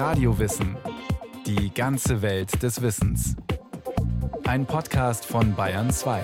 Radiowissen. 0.00 0.78
Die 1.44 1.74
ganze 1.74 2.22
Welt 2.22 2.62
des 2.62 2.80
Wissens. 2.80 3.36
Ein 4.44 4.64
Podcast 4.64 5.26
von 5.26 5.54
Bayern 5.54 5.90
2. 5.90 6.22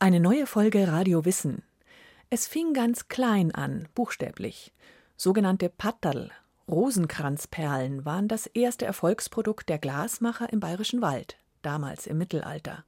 Eine 0.00 0.18
neue 0.18 0.48
Folge 0.48 0.88
Radio 0.88 1.24
Wissen. 1.24 1.62
Es 2.30 2.48
fing 2.48 2.72
ganz 2.74 3.06
klein 3.06 3.54
an, 3.54 3.86
buchstäblich. 3.94 4.72
Sogenannte 5.16 5.68
Patterl, 5.68 6.32
Rosenkranzperlen, 6.68 8.04
waren 8.04 8.26
das 8.26 8.46
erste 8.46 8.86
Erfolgsprodukt 8.86 9.68
der 9.68 9.78
Glasmacher 9.78 10.52
im 10.52 10.58
Bayerischen 10.58 11.00
Wald, 11.00 11.38
damals 11.62 12.08
im 12.08 12.18
Mittelalter. 12.18 12.84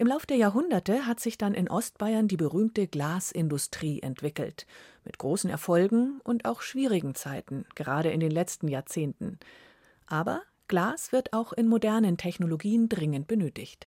Im 0.00 0.06
Lauf 0.06 0.24
der 0.24 0.38
Jahrhunderte 0.38 1.06
hat 1.06 1.20
sich 1.20 1.36
dann 1.36 1.52
in 1.52 1.68
Ostbayern 1.68 2.26
die 2.26 2.38
berühmte 2.38 2.86
Glasindustrie 2.86 4.00
entwickelt, 4.00 4.66
mit 5.04 5.18
großen 5.18 5.50
Erfolgen 5.50 6.22
und 6.24 6.46
auch 6.46 6.62
schwierigen 6.62 7.14
Zeiten, 7.14 7.66
gerade 7.74 8.08
in 8.08 8.18
den 8.18 8.30
letzten 8.30 8.66
Jahrzehnten. 8.66 9.38
Aber 10.06 10.40
Glas 10.68 11.12
wird 11.12 11.34
auch 11.34 11.52
in 11.52 11.68
modernen 11.68 12.16
Technologien 12.16 12.88
dringend 12.88 13.26
benötigt. 13.28 13.88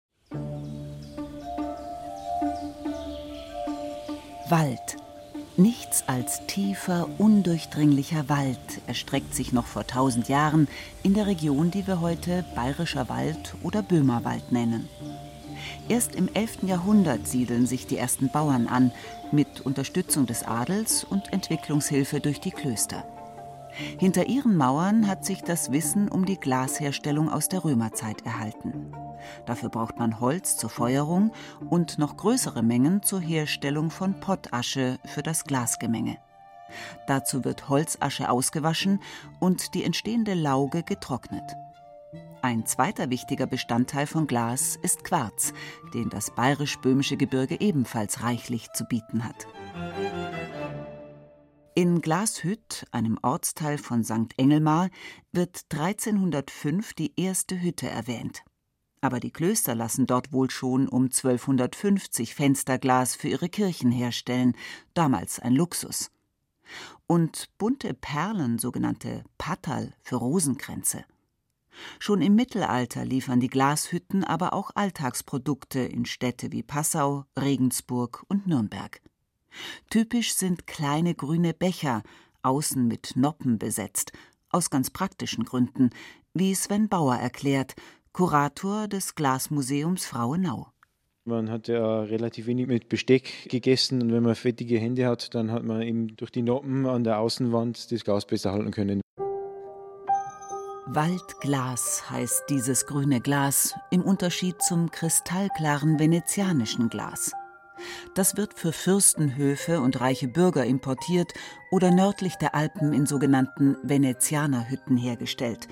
Wald. 4.50 4.98
Nichts 5.58 6.06
als 6.08 6.44
tiefer, 6.48 7.08
undurchdringlicher 7.20 8.30
Wald 8.30 8.82
erstreckt 8.88 9.36
sich 9.36 9.54
noch 9.54 9.68
vor 9.68 9.86
tausend 9.86 10.28
Jahren 10.28 10.68
in 11.04 11.14
der 11.14 11.28
Region, 11.28 11.70
die 11.70 11.86
wir 11.86 12.02
heute 12.02 12.46
Bayerischer 12.56 13.10
Wald 13.10 13.54
oder 13.62 13.84
Böhmerwald 13.84 14.52
nennen. 14.52 14.90
Erst 15.88 16.16
im 16.16 16.30
11. 16.34 16.64
Jahrhundert 16.64 17.28
siedeln 17.28 17.66
sich 17.66 17.88
die 17.88 17.98
ersten 17.98 18.30
Bauern 18.30 18.68
an, 18.68 18.92
mit 19.32 19.62
Unterstützung 19.62 20.26
des 20.26 20.44
Adels 20.44 21.04
und 21.04 21.32
Entwicklungshilfe 21.34 22.20
durch 22.20 22.40
die 22.40 22.52
Klöster. 22.52 23.06
Hinter 23.98 24.28
ihren 24.28 24.58
Mauern 24.58 25.08
hat 25.08 25.26
sich 25.26 25.42
das 25.42 25.72
Wissen 25.72 26.10
um 26.10 26.26
die 26.26 26.40
Glasherstellung 26.40 27.30
aus 27.30 27.50
der 27.50 27.64
Römerzeit 27.64 28.26
erhalten. 28.26 28.92
Dafür 29.46 29.70
braucht 29.70 29.98
man 29.98 30.20
Holz 30.20 30.58
zur 30.58 30.70
Feuerung 30.70 31.32
und 31.70 31.98
noch 31.98 32.18
größere 32.18 32.64
Mengen 32.64 33.04
zur 33.04 33.20
Herstellung 33.22 33.90
von 33.92 34.20
Pottasche 34.20 35.00
für 35.06 35.24
das 35.24 35.44
Glasgemenge. 35.44 36.18
Dazu 37.08 37.44
wird 37.44 37.70
Holzasche 37.70 38.30
ausgewaschen 38.30 39.02
und 39.40 39.74
die 39.74 39.84
entstehende 39.84 40.34
Lauge 40.34 40.84
getrocknet. 40.84 41.56
Ein 42.50 42.66
zweiter 42.66 43.12
wichtiger 43.12 43.46
Bestandteil 43.46 44.08
von 44.08 44.26
Glas 44.26 44.76
ist 44.82 45.04
Quarz, 45.04 45.54
den 45.94 46.10
das 46.10 46.32
bayerisch-böhmische 46.32 47.16
Gebirge 47.16 47.62
ebenfalls 47.62 48.24
reichlich 48.24 48.72
zu 48.74 48.86
bieten 48.86 49.24
hat. 49.24 49.46
In 51.76 52.02
Glashütt, 52.02 52.88
einem 52.90 53.20
Ortsteil 53.22 53.78
von 53.78 54.04
St. 54.04 54.34
Engelmar, 54.38 54.90
wird 55.32 55.66
1305 55.72 56.96
die 56.96 57.14
erste 57.18 57.62
Hütte 57.62 57.88
erwähnt. 57.88 58.42
Aber 59.00 59.20
die 59.20 59.30
Klöster 59.30 59.76
lassen 59.76 60.08
dort 60.08 60.34
wohl 60.34 60.50
schon 60.50 60.88
um 60.88 61.04
1250 61.04 62.34
Fensterglas 62.34 63.14
für 63.14 63.28
ihre 63.28 63.50
Kirchen 63.50 63.92
herstellen, 63.92 64.56
damals 64.96 65.38
ein 65.38 65.54
Luxus. 65.54 66.10
Und 67.06 67.52
bunte 67.60 67.94
Perlen, 67.94 68.58
sogenannte 68.58 69.24
Patal 69.38 69.94
für 70.02 70.16
Rosenkränze. 70.16 71.06
Schon 72.00 72.22
im 72.22 72.36
Mittelalter 72.36 73.06
liefern 73.06 73.40
die 73.40 73.48
Glashütten 73.48 74.24
aber 74.24 74.54
auch 74.54 74.72
Alltagsprodukte 74.76 75.80
in 75.80 76.06
Städte 76.06 76.52
wie 76.52 76.64
Passau, 76.64 77.26
Regensburg 77.40 78.24
und 78.28 78.48
Nürnberg. 78.48 79.02
Typisch 79.90 80.34
sind 80.34 80.68
kleine 80.68 81.16
grüne 81.16 81.54
Becher, 81.54 82.04
außen 82.42 82.88
mit 82.88 83.14
Noppen 83.16 83.60
besetzt, 83.60 84.12
aus 84.50 84.70
ganz 84.70 84.90
praktischen 84.90 85.44
Gründen, 85.44 85.90
wie 86.34 86.54
Sven 86.56 86.90
Bauer 86.90 87.16
erklärt, 87.16 87.76
Kurator 88.14 88.88
des 88.88 89.16
Glasmuseums 89.16 90.06
Frauenau. 90.06 90.68
Man 91.26 91.52
hat 91.52 91.68
ja 91.68 92.02
relativ 92.02 92.48
wenig 92.48 92.68
mit 92.68 92.90
Besteck 92.90 93.50
gegessen 93.50 94.02
und 94.02 94.12
wenn 94.12 94.24
man 94.24 94.36
fettige 94.36 94.80
Hände 94.80 95.06
hat, 95.06 95.36
dann 95.36 95.52
hat 95.52 95.64
man 95.64 95.82
eben 95.82 96.16
durch 96.16 96.32
die 96.32 96.42
Noppen 96.42 96.88
an 96.88 97.04
der 97.04 97.20
Außenwand 97.20 97.92
das 97.92 98.04
Glas 98.04 98.26
besser 98.26 98.52
halten 98.52 98.72
können. 98.72 99.02
Waldglas 100.92 102.10
heißt 102.10 102.46
dieses 102.50 102.88
grüne 102.88 103.22
Glas 103.22 103.76
im 103.92 104.02
Unterschied 104.02 104.60
zum 104.60 104.90
kristallklaren 104.90 106.00
venezianischen 106.00 106.90
Glas. 106.90 107.32
Das 108.16 108.38
wird 108.38 108.56
für 108.56 108.74
Fürstenhöfe 108.74 109.82
und 109.82 110.02
reiche 110.02 110.28
Bürger 110.28 110.66
importiert 110.66 111.34
oder 111.70 111.92
nördlich 111.92 112.38
der 112.38 112.56
Alpen 112.56 112.92
in 112.94 113.06
sogenannten 113.06 113.78
Venezianerhütten 113.84 114.98
hergestellt. 114.98 115.68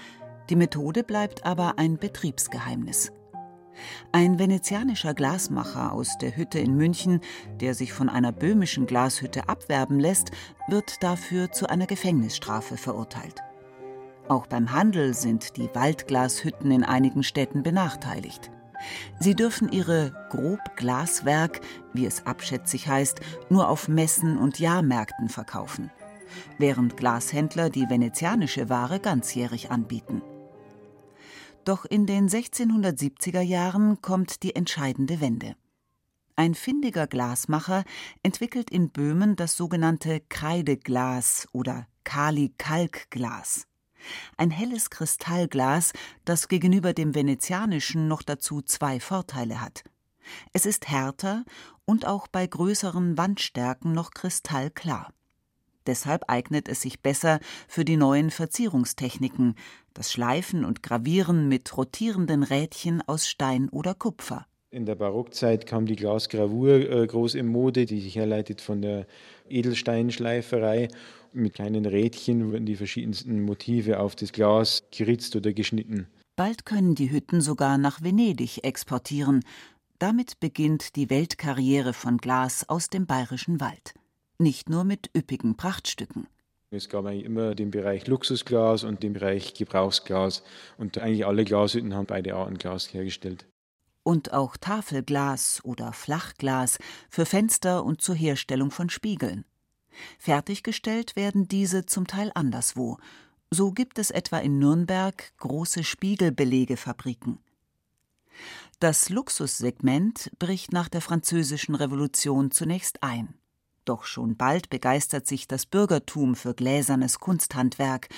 Die 0.51 0.55
Methode 0.55 1.03
bleibt 1.03 1.47
aber 1.47 1.79
ein 1.79 1.97
Betriebsgeheimnis. 1.97 3.11
Ein 4.11 4.37
venezianischer 4.37 5.15
Glasmacher 5.15 5.93
aus 5.93 6.19
der 6.21 6.37
Hütte 6.37 6.59
in 6.59 6.75
München, 6.75 7.21
der 7.59 7.73
sich 7.73 7.91
von 7.91 8.09
einer 8.09 8.31
böhmischen 8.31 8.85
Glashütte 8.85 9.49
abwerben 9.49 9.99
lässt, 9.99 10.29
wird 10.67 11.01
dafür 11.01 11.51
zu 11.51 11.67
einer 11.67 11.87
Gefängnisstrafe 11.87 12.77
verurteilt. 12.77 13.41
Auch 14.29 14.47
beim 14.47 14.73
Handel 14.73 15.13
sind 15.13 15.55
die 15.55 15.69
Waldglashütten 15.73 16.71
in 16.71 16.83
einigen 16.83 17.23
Städten 17.23 17.63
benachteiligt. 17.63 18.51
Sie 19.19 19.35
dürfen 19.35 19.71
ihre 19.71 20.11
Grobglaswerk, 20.29 21.61
wie 21.93 22.05
es 22.05 22.25
abschätzig 22.25 22.87
heißt, 22.87 23.21
nur 23.49 23.69
auf 23.69 23.87
Messen 23.87 24.37
und 24.37 24.59
Jahrmärkten 24.59 25.29
verkaufen, 25.29 25.91
während 26.57 26.97
Glashändler 26.97 27.69
die 27.69 27.89
venezianische 27.89 28.69
Ware 28.69 28.99
ganzjährig 28.99 29.71
anbieten. 29.71 30.21
Doch 31.63 31.85
in 31.85 32.05
den 32.05 32.29
1670er 32.29 33.41
Jahren 33.41 34.01
kommt 34.01 34.43
die 34.43 34.55
entscheidende 34.55 35.21
Wende. 35.21 35.55
Ein 36.35 36.53
findiger 36.53 37.07
Glasmacher 37.07 37.83
entwickelt 38.23 38.69
in 38.69 38.89
Böhmen 38.91 39.35
das 39.35 39.57
sogenannte 39.57 40.21
Kreideglas 40.29 41.47
oder 41.51 41.87
Kali-Kalkglas. 42.03 43.67
Ein 44.37 44.51
helles 44.51 44.89
Kristallglas, 44.89 45.93
das 46.25 46.47
gegenüber 46.47 46.93
dem 46.93 47.15
venezianischen 47.15 48.07
noch 48.07 48.21
dazu 48.21 48.61
zwei 48.61 48.99
Vorteile 48.99 49.61
hat. 49.61 49.83
Es 50.53 50.65
ist 50.65 50.89
härter 50.89 51.43
und 51.85 52.05
auch 52.05 52.27
bei 52.27 52.45
größeren 52.45 53.17
Wandstärken 53.17 53.93
noch 53.93 54.11
kristallklar. 54.11 55.13
Deshalb 55.87 56.25
eignet 56.27 56.67
es 56.67 56.81
sich 56.81 57.01
besser 57.01 57.39
für 57.67 57.85
die 57.85 57.95
neuen 57.95 58.29
Verzierungstechniken, 58.29 59.55
das 59.93 60.11
Schleifen 60.11 60.65
und 60.65 60.83
Gravieren 60.83 61.47
mit 61.47 61.75
rotierenden 61.77 62.43
Rädchen 62.43 63.01
aus 63.07 63.27
Stein 63.27 63.69
oder 63.69 63.95
Kupfer. 63.95 64.45
In 64.69 64.85
der 64.85 64.95
Barockzeit 64.95 65.65
kam 65.65 65.85
die 65.85 65.95
Glasgravur 65.95 66.73
äh, 66.73 67.07
groß 67.07 67.35
in 67.35 67.47
Mode, 67.47 67.85
die 67.85 68.01
sich 68.01 68.17
herleitet 68.17 68.59
von 68.59 68.81
der 68.81 69.07
Edelsteinschleiferei. 69.47 70.89
Mit 71.33 71.53
kleinen 71.53 71.85
Rädchen 71.85 72.51
wurden 72.51 72.65
die 72.65 72.75
verschiedensten 72.75 73.43
Motive 73.43 73.99
auf 73.99 74.15
das 74.15 74.31
Glas 74.31 74.83
geritzt 74.91 75.35
oder 75.35 75.53
geschnitten. 75.53 76.07
Bald 76.35 76.65
können 76.65 76.95
die 76.95 77.11
Hütten 77.11 77.41
sogar 77.41 77.77
nach 77.77 78.01
Venedig 78.01 78.63
exportieren. 78.63 79.43
Damit 79.99 80.39
beginnt 80.39 80.95
die 80.95 81.09
Weltkarriere 81.09 81.93
von 81.93 82.17
Glas 82.17 82.69
aus 82.69 82.89
dem 82.89 83.07
bayerischen 83.07 83.59
Wald. 83.59 83.93
Nicht 84.37 84.69
nur 84.69 84.83
mit 84.83 85.09
üppigen 85.17 85.57
Prachtstücken. 85.57 86.27
Es 86.69 86.89
gab 86.89 87.05
eigentlich 87.05 87.25
immer 87.25 87.55
den 87.55 87.71
Bereich 87.71 88.07
Luxusglas 88.07 88.83
und 88.83 89.01
den 89.01 89.13
Bereich 89.13 89.53
Gebrauchsglas. 89.53 90.43
Und 90.77 90.97
eigentlich 90.97 91.25
alle 91.25 91.45
Glashütten 91.45 91.95
haben 91.95 92.05
beide 92.05 92.35
Arten 92.35 92.57
Glas 92.57 92.93
hergestellt 92.93 93.47
und 94.07 94.31
auch 94.31 94.55
Tafelglas 94.55 95.59
oder 95.65 95.91
Flachglas 95.91 96.77
für 97.09 97.25
Fenster 97.25 97.83
und 97.83 98.01
zur 98.01 98.15
Herstellung 98.15 98.71
von 98.71 98.89
Spiegeln. 98.89 99.43
Fertiggestellt 100.19 101.15
werden 101.15 101.47
diese 101.47 101.85
zum 101.85 102.07
Teil 102.07 102.31
anderswo. 102.35 102.97
So 103.49 103.71
gibt 103.71 103.99
es 103.99 104.11
etwa 104.11 104.39
in 104.39 104.59
Nürnberg 104.59 105.31
große 105.37 105.83
Spiegelbelegefabriken. 105.83 107.39
Das 108.79 109.09
Luxussegment 109.09 110.31
bricht 110.37 110.71
nach 110.71 110.89
der 110.89 111.01
Französischen 111.01 111.75
Revolution 111.75 112.51
zunächst 112.51 113.01
ein. 113.01 113.33
Doch 113.85 114.03
schon 114.03 114.35
bald 114.35 114.69
begeistert 114.69 115.27
sich 115.27 115.47
das 115.47 115.65
Bürgertum 115.65 116.35
für 116.35 116.53
gläsernes 116.53 117.19
Kunsthandwerk 117.19 118.09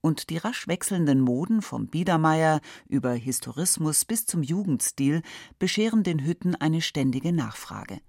und 0.00 0.30
die 0.30 0.38
rasch 0.38 0.66
wechselnden 0.68 1.20
Moden 1.20 1.60
vom 1.60 1.88
Biedermeier 1.88 2.60
über 2.88 3.12
Historismus 3.12 4.04
bis 4.04 4.26
zum 4.26 4.42
Jugendstil 4.42 5.22
bescheren 5.58 6.02
den 6.02 6.24
Hütten 6.24 6.54
eine 6.54 6.80
ständige 6.80 7.32
Nachfrage. 7.32 8.00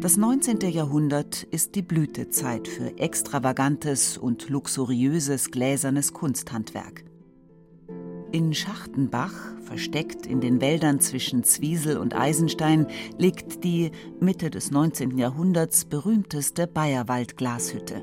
Das 0.00 0.18
19. 0.18 0.60
Jahrhundert 0.70 1.42
ist 1.44 1.74
die 1.74 1.82
Blütezeit 1.82 2.68
für 2.68 2.98
extravagantes 2.98 4.18
und 4.18 4.48
luxuriöses 4.50 5.50
gläsernes 5.50 6.12
Kunsthandwerk. 6.12 7.04
In 8.30 8.52
Schachtenbach, 8.52 9.32
versteckt 9.62 10.26
in 10.26 10.40
den 10.40 10.60
Wäldern 10.60 11.00
zwischen 11.00 11.44
Zwiesel 11.44 11.96
und 11.96 12.14
Eisenstein, 12.14 12.86
liegt 13.16 13.64
die 13.64 13.90
Mitte 14.20 14.50
des 14.50 14.70
19. 14.70 15.16
Jahrhunderts 15.16 15.86
berühmteste 15.86 16.66
Bayerwald-Glashütte. 16.66 18.02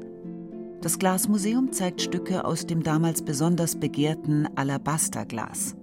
Das 0.82 0.98
Glasmuseum 0.98 1.72
zeigt 1.72 2.02
Stücke 2.02 2.44
aus 2.44 2.66
dem 2.66 2.82
damals 2.82 3.24
besonders 3.24 3.80
begehrten 3.80 4.48
Alabasterglas. 4.56 5.76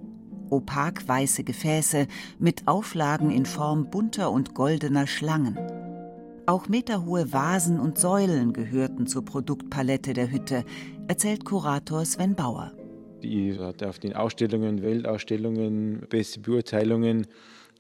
Opak 0.50 1.06
weiße 1.06 1.44
Gefäße 1.44 2.08
mit 2.40 2.66
Auflagen 2.66 3.30
in 3.30 3.46
Form 3.46 3.88
bunter 3.90 4.32
und 4.32 4.54
goldener 4.54 5.06
Schlangen. 5.06 5.79
Auch 6.50 6.66
meterhohe 6.66 7.32
Vasen 7.32 7.78
und 7.78 7.96
Säulen 7.96 8.52
gehörten 8.52 9.06
zur 9.06 9.24
Produktpalette 9.24 10.14
der 10.14 10.32
Hütte, 10.32 10.64
erzählt 11.06 11.44
Kurator 11.44 12.04
Sven 12.04 12.34
Bauer. 12.34 12.72
Die 13.22 13.56
hat 13.56 13.84
auf 13.84 14.00
den 14.00 14.14
Ausstellungen, 14.16 14.82
Weltausstellungen, 14.82 16.08
beste 16.10 16.40
Beurteilungen, 16.40 17.28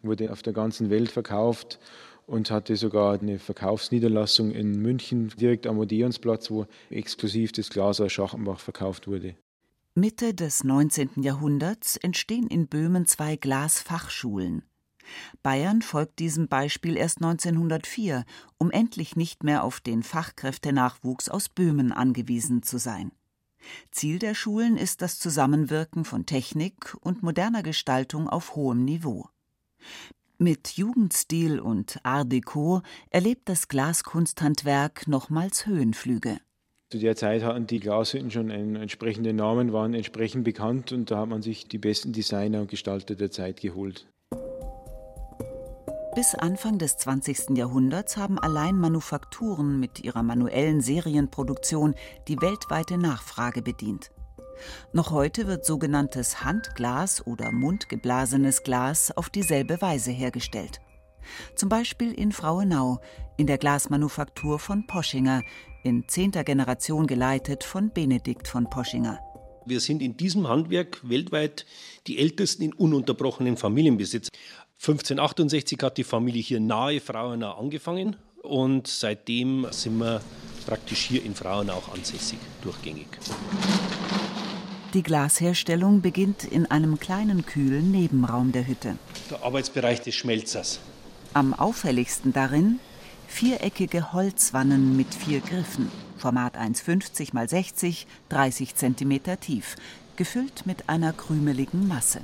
wurde 0.02 0.30
auf 0.30 0.42
der 0.42 0.52
ganzen 0.52 0.88
Welt 0.88 1.10
verkauft 1.10 1.80
und 2.28 2.52
hatte 2.52 2.76
sogar 2.76 3.18
eine 3.18 3.40
Verkaufsniederlassung 3.40 4.52
in 4.52 4.80
München, 4.80 5.32
direkt 5.36 5.66
am 5.66 5.80
Odeonsplatz, 5.80 6.48
wo 6.48 6.66
exklusiv 6.90 7.50
das 7.50 7.70
Glas 7.70 8.00
aus 8.00 8.12
Schachenbach 8.12 8.60
verkauft 8.60 9.08
wurde. 9.08 9.34
Mitte 9.96 10.32
des 10.32 10.62
19. 10.62 11.24
Jahrhunderts 11.24 11.96
entstehen 11.96 12.46
in 12.46 12.68
Böhmen 12.68 13.06
zwei 13.06 13.34
Glasfachschulen. 13.34 14.62
Bayern 15.42 15.82
folgt 15.82 16.18
diesem 16.18 16.48
Beispiel 16.48 16.96
erst 16.96 17.18
1904, 17.18 18.24
um 18.58 18.70
endlich 18.70 19.16
nicht 19.16 19.42
mehr 19.44 19.64
auf 19.64 19.80
den 19.80 20.02
Fachkräftenachwuchs 20.02 21.28
aus 21.28 21.48
Böhmen 21.48 21.92
angewiesen 21.92 22.62
zu 22.62 22.78
sein. 22.78 23.12
Ziel 23.90 24.18
der 24.18 24.34
Schulen 24.34 24.76
ist 24.76 25.02
das 25.02 25.18
Zusammenwirken 25.18 26.04
von 26.04 26.26
Technik 26.26 26.96
und 27.00 27.22
moderner 27.22 27.62
Gestaltung 27.62 28.28
auf 28.28 28.54
hohem 28.54 28.84
Niveau. 28.84 29.28
Mit 30.38 30.70
Jugendstil 30.70 31.60
und 31.60 32.00
Art 32.02 32.32
Deco 32.32 32.80
erlebt 33.10 33.48
das 33.50 33.68
Glaskunsthandwerk 33.68 35.06
nochmals 35.06 35.66
Höhenflüge. 35.66 36.38
Zu 36.88 36.98
der 36.98 37.14
Zeit 37.14 37.44
hatten 37.44 37.66
die 37.66 37.78
Glashütten 37.78 38.30
schon 38.30 38.50
einen 38.50 38.74
entsprechenden 38.74 39.36
Namen, 39.36 39.72
waren 39.72 39.94
entsprechend 39.94 40.44
bekannt 40.44 40.92
und 40.92 41.10
da 41.10 41.18
hat 41.18 41.28
man 41.28 41.42
sich 41.42 41.68
die 41.68 41.78
besten 41.78 42.12
Designer 42.12 42.62
und 42.62 42.70
Gestalter 42.70 43.14
der 43.14 43.30
Zeit 43.30 43.60
geholt. 43.60 44.06
Bis 46.12 46.34
Anfang 46.34 46.78
des 46.78 46.96
20. 46.96 47.56
Jahrhunderts 47.56 48.16
haben 48.16 48.36
allein 48.36 48.76
Manufakturen 48.76 49.78
mit 49.78 50.00
ihrer 50.00 50.24
manuellen 50.24 50.80
Serienproduktion 50.80 51.94
die 52.26 52.40
weltweite 52.40 52.98
Nachfrage 52.98 53.62
bedient. 53.62 54.10
Noch 54.92 55.12
heute 55.12 55.46
wird 55.46 55.64
sogenanntes 55.64 56.42
Handglas 56.42 57.24
oder 57.24 57.52
mundgeblasenes 57.52 58.64
Glas 58.64 59.16
auf 59.16 59.30
dieselbe 59.30 59.80
Weise 59.80 60.10
hergestellt. 60.10 60.80
Zum 61.54 61.68
Beispiel 61.68 62.12
in 62.12 62.32
Frauenau, 62.32 62.98
in 63.36 63.46
der 63.46 63.58
Glasmanufaktur 63.58 64.58
von 64.58 64.88
Poschinger, 64.88 65.44
in 65.84 66.08
zehnter 66.08 66.42
Generation 66.42 67.06
geleitet 67.06 67.62
von 67.62 67.92
Benedikt 67.92 68.48
von 68.48 68.68
Poschinger. 68.68 69.20
Wir 69.64 69.78
sind 69.78 70.02
in 70.02 70.16
diesem 70.16 70.48
Handwerk 70.48 71.08
weltweit 71.08 71.66
die 72.08 72.18
ältesten 72.18 72.64
in 72.64 72.72
ununterbrochenem 72.72 73.56
Familienbesitz. 73.56 74.28
1568 74.80 75.82
hat 75.82 75.98
die 75.98 76.04
Familie 76.04 76.40
hier 76.40 76.58
nahe 76.58 77.00
Frauenau 77.00 77.52
angefangen 77.52 78.16
und 78.42 78.86
seitdem 78.86 79.66
sind 79.72 79.98
wir 79.98 80.22
praktisch 80.64 81.00
hier 81.00 81.22
in 81.22 81.34
Frauenau 81.34 81.74
auch 81.74 81.92
ansässig, 81.92 82.38
durchgängig. 82.62 83.06
Die 84.94 85.02
Glasherstellung 85.02 86.00
beginnt 86.00 86.44
in 86.44 86.64
einem 86.64 86.98
kleinen 86.98 87.44
kühlen 87.44 87.90
Nebenraum 87.90 88.52
der 88.52 88.66
Hütte. 88.66 88.96
Der 89.30 89.44
Arbeitsbereich 89.44 90.00
des 90.00 90.14
Schmelzers. 90.14 90.80
Am 91.34 91.52
auffälligsten 91.52 92.32
darin 92.32 92.80
viereckige 93.28 94.14
Holzwannen 94.14 94.96
mit 94.96 95.14
vier 95.14 95.40
Griffen, 95.40 95.92
Format 96.16 96.56
1,50 96.56 97.34
x 97.34 97.50
60, 97.50 98.06
30 98.30 98.74
cm 98.74 99.20
tief, 99.40 99.76
gefüllt 100.16 100.64
mit 100.64 100.88
einer 100.88 101.12
krümeligen 101.12 101.86
Masse. 101.86 102.22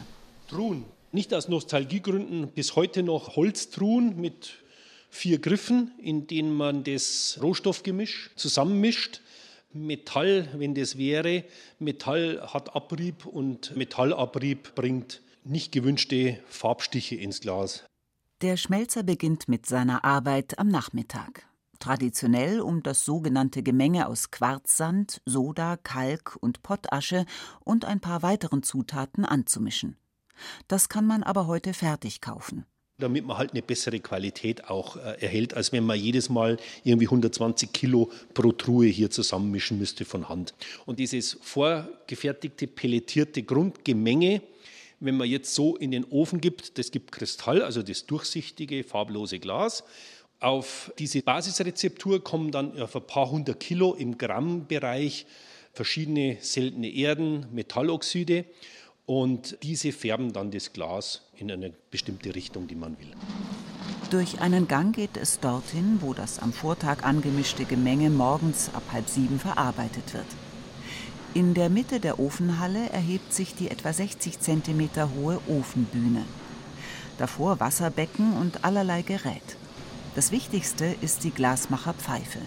Truhen, 0.48 0.86
nicht 1.12 1.32
aus 1.34 1.48
Nostalgiegründen 1.48 2.48
bis 2.48 2.76
heute 2.76 3.02
noch 3.02 3.36
Holztruhen 3.36 4.20
mit 4.20 4.54
vier 5.10 5.38
Griffen, 5.38 5.92
in 5.98 6.26
denen 6.26 6.54
man 6.54 6.84
das 6.84 7.38
Rohstoffgemisch 7.42 8.30
zusammenmischt. 8.36 9.20
Metall, 9.72 10.48
wenn 10.54 10.74
das 10.74 10.96
wäre, 10.96 11.44
Metall 11.78 12.40
hat 12.52 12.74
Abrieb 12.74 13.26
und 13.26 13.76
Metallabrieb 13.76 14.74
bringt 14.74 15.22
nicht 15.44 15.72
gewünschte 15.72 16.38
Farbstiche 16.48 17.16
ins 17.16 17.40
Glas. 17.40 17.84
Der 18.42 18.56
Schmelzer 18.56 19.02
beginnt 19.02 19.48
mit 19.48 19.66
seiner 19.66 20.04
Arbeit 20.04 20.58
am 20.58 20.68
Nachmittag. 20.68 21.46
Traditionell, 21.78 22.60
um 22.60 22.82
das 22.82 23.04
sogenannte 23.04 23.62
Gemenge 23.62 24.08
aus 24.08 24.30
Quarzsand, 24.30 25.20
Soda, 25.24 25.76
Kalk 25.76 26.36
und 26.40 26.62
Pottasche 26.62 27.26
und 27.64 27.84
ein 27.84 28.00
paar 28.00 28.22
weiteren 28.22 28.62
Zutaten 28.62 29.24
anzumischen. 29.24 29.96
Das 30.68 30.88
kann 30.88 31.06
man 31.06 31.22
aber 31.22 31.46
heute 31.46 31.74
fertig 31.74 32.20
kaufen 32.20 32.66
damit 32.98 33.26
man 33.26 33.36
halt 33.36 33.50
eine 33.52 33.62
bessere 33.62 34.00
Qualität 34.00 34.70
auch 34.70 34.96
äh, 34.96 35.20
erhält, 35.20 35.54
als 35.54 35.72
wenn 35.72 35.84
man 35.84 35.98
jedes 35.98 36.28
Mal 36.28 36.56
irgendwie 36.84 37.06
120 37.06 37.72
Kilo 37.72 38.10
pro 38.32 38.52
Truhe 38.52 38.86
hier 38.86 39.10
zusammenmischen 39.10 39.78
müsste 39.78 40.04
von 40.04 40.28
Hand. 40.28 40.54
Und 40.86 40.98
dieses 40.98 41.38
vorgefertigte, 41.42 42.66
pelletierte 42.66 43.42
Grundgemenge, 43.42 44.42
wenn 45.00 45.16
man 45.16 45.28
jetzt 45.28 45.54
so 45.54 45.76
in 45.76 45.90
den 45.90 46.04
Ofen 46.06 46.40
gibt, 46.40 46.78
das 46.78 46.90
gibt 46.90 47.12
Kristall, 47.12 47.62
also 47.62 47.82
das 47.82 48.06
durchsichtige, 48.06 48.82
farblose 48.82 49.38
Glas. 49.38 49.84
Auf 50.40 50.92
diese 50.98 51.22
Basisrezeptur 51.22 52.24
kommen 52.24 52.50
dann 52.50 52.78
auf 52.80 52.96
ein 52.96 53.06
paar 53.06 53.30
hundert 53.30 53.60
Kilo 53.60 53.94
im 53.94 54.16
Grammbereich 54.16 55.26
verschiedene 55.72 56.38
seltene 56.40 56.88
Erden, 56.88 57.46
Metalloxide. 57.52 58.46
Und 59.06 59.56
diese 59.62 59.92
färben 59.92 60.32
dann 60.32 60.50
das 60.50 60.72
Glas 60.72 61.22
in 61.36 61.50
eine 61.50 61.72
bestimmte 61.90 62.34
Richtung, 62.34 62.66
die 62.66 62.74
man 62.74 62.98
will. 62.98 63.12
Durch 64.10 64.40
einen 64.40 64.66
Gang 64.66 64.94
geht 64.94 65.16
es 65.16 65.38
dorthin, 65.38 65.98
wo 66.00 66.12
das 66.12 66.40
am 66.40 66.52
Vortag 66.52 67.04
angemischte 67.04 67.64
Gemenge 67.64 68.10
morgens 68.10 68.70
ab 68.74 68.82
halb 68.92 69.08
sieben 69.08 69.38
verarbeitet 69.38 70.12
wird. 70.12 70.26
In 71.34 71.54
der 71.54 71.68
Mitte 71.68 72.00
der 72.00 72.18
Ofenhalle 72.18 72.88
erhebt 72.90 73.32
sich 73.32 73.54
die 73.54 73.70
etwa 73.70 73.92
60 73.92 74.40
cm 74.40 74.88
hohe 75.16 75.40
Ofenbühne. 75.48 76.24
Davor 77.18 77.60
Wasserbecken 77.60 78.36
und 78.36 78.64
allerlei 78.64 79.02
Gerät. 79.02 79.56
Das 80.14 80.32
Wichtigste 80.32 80.96
ist 81.00 81.24
die 81.24 81.30
Glasmacherpfeife. 81.30 82.38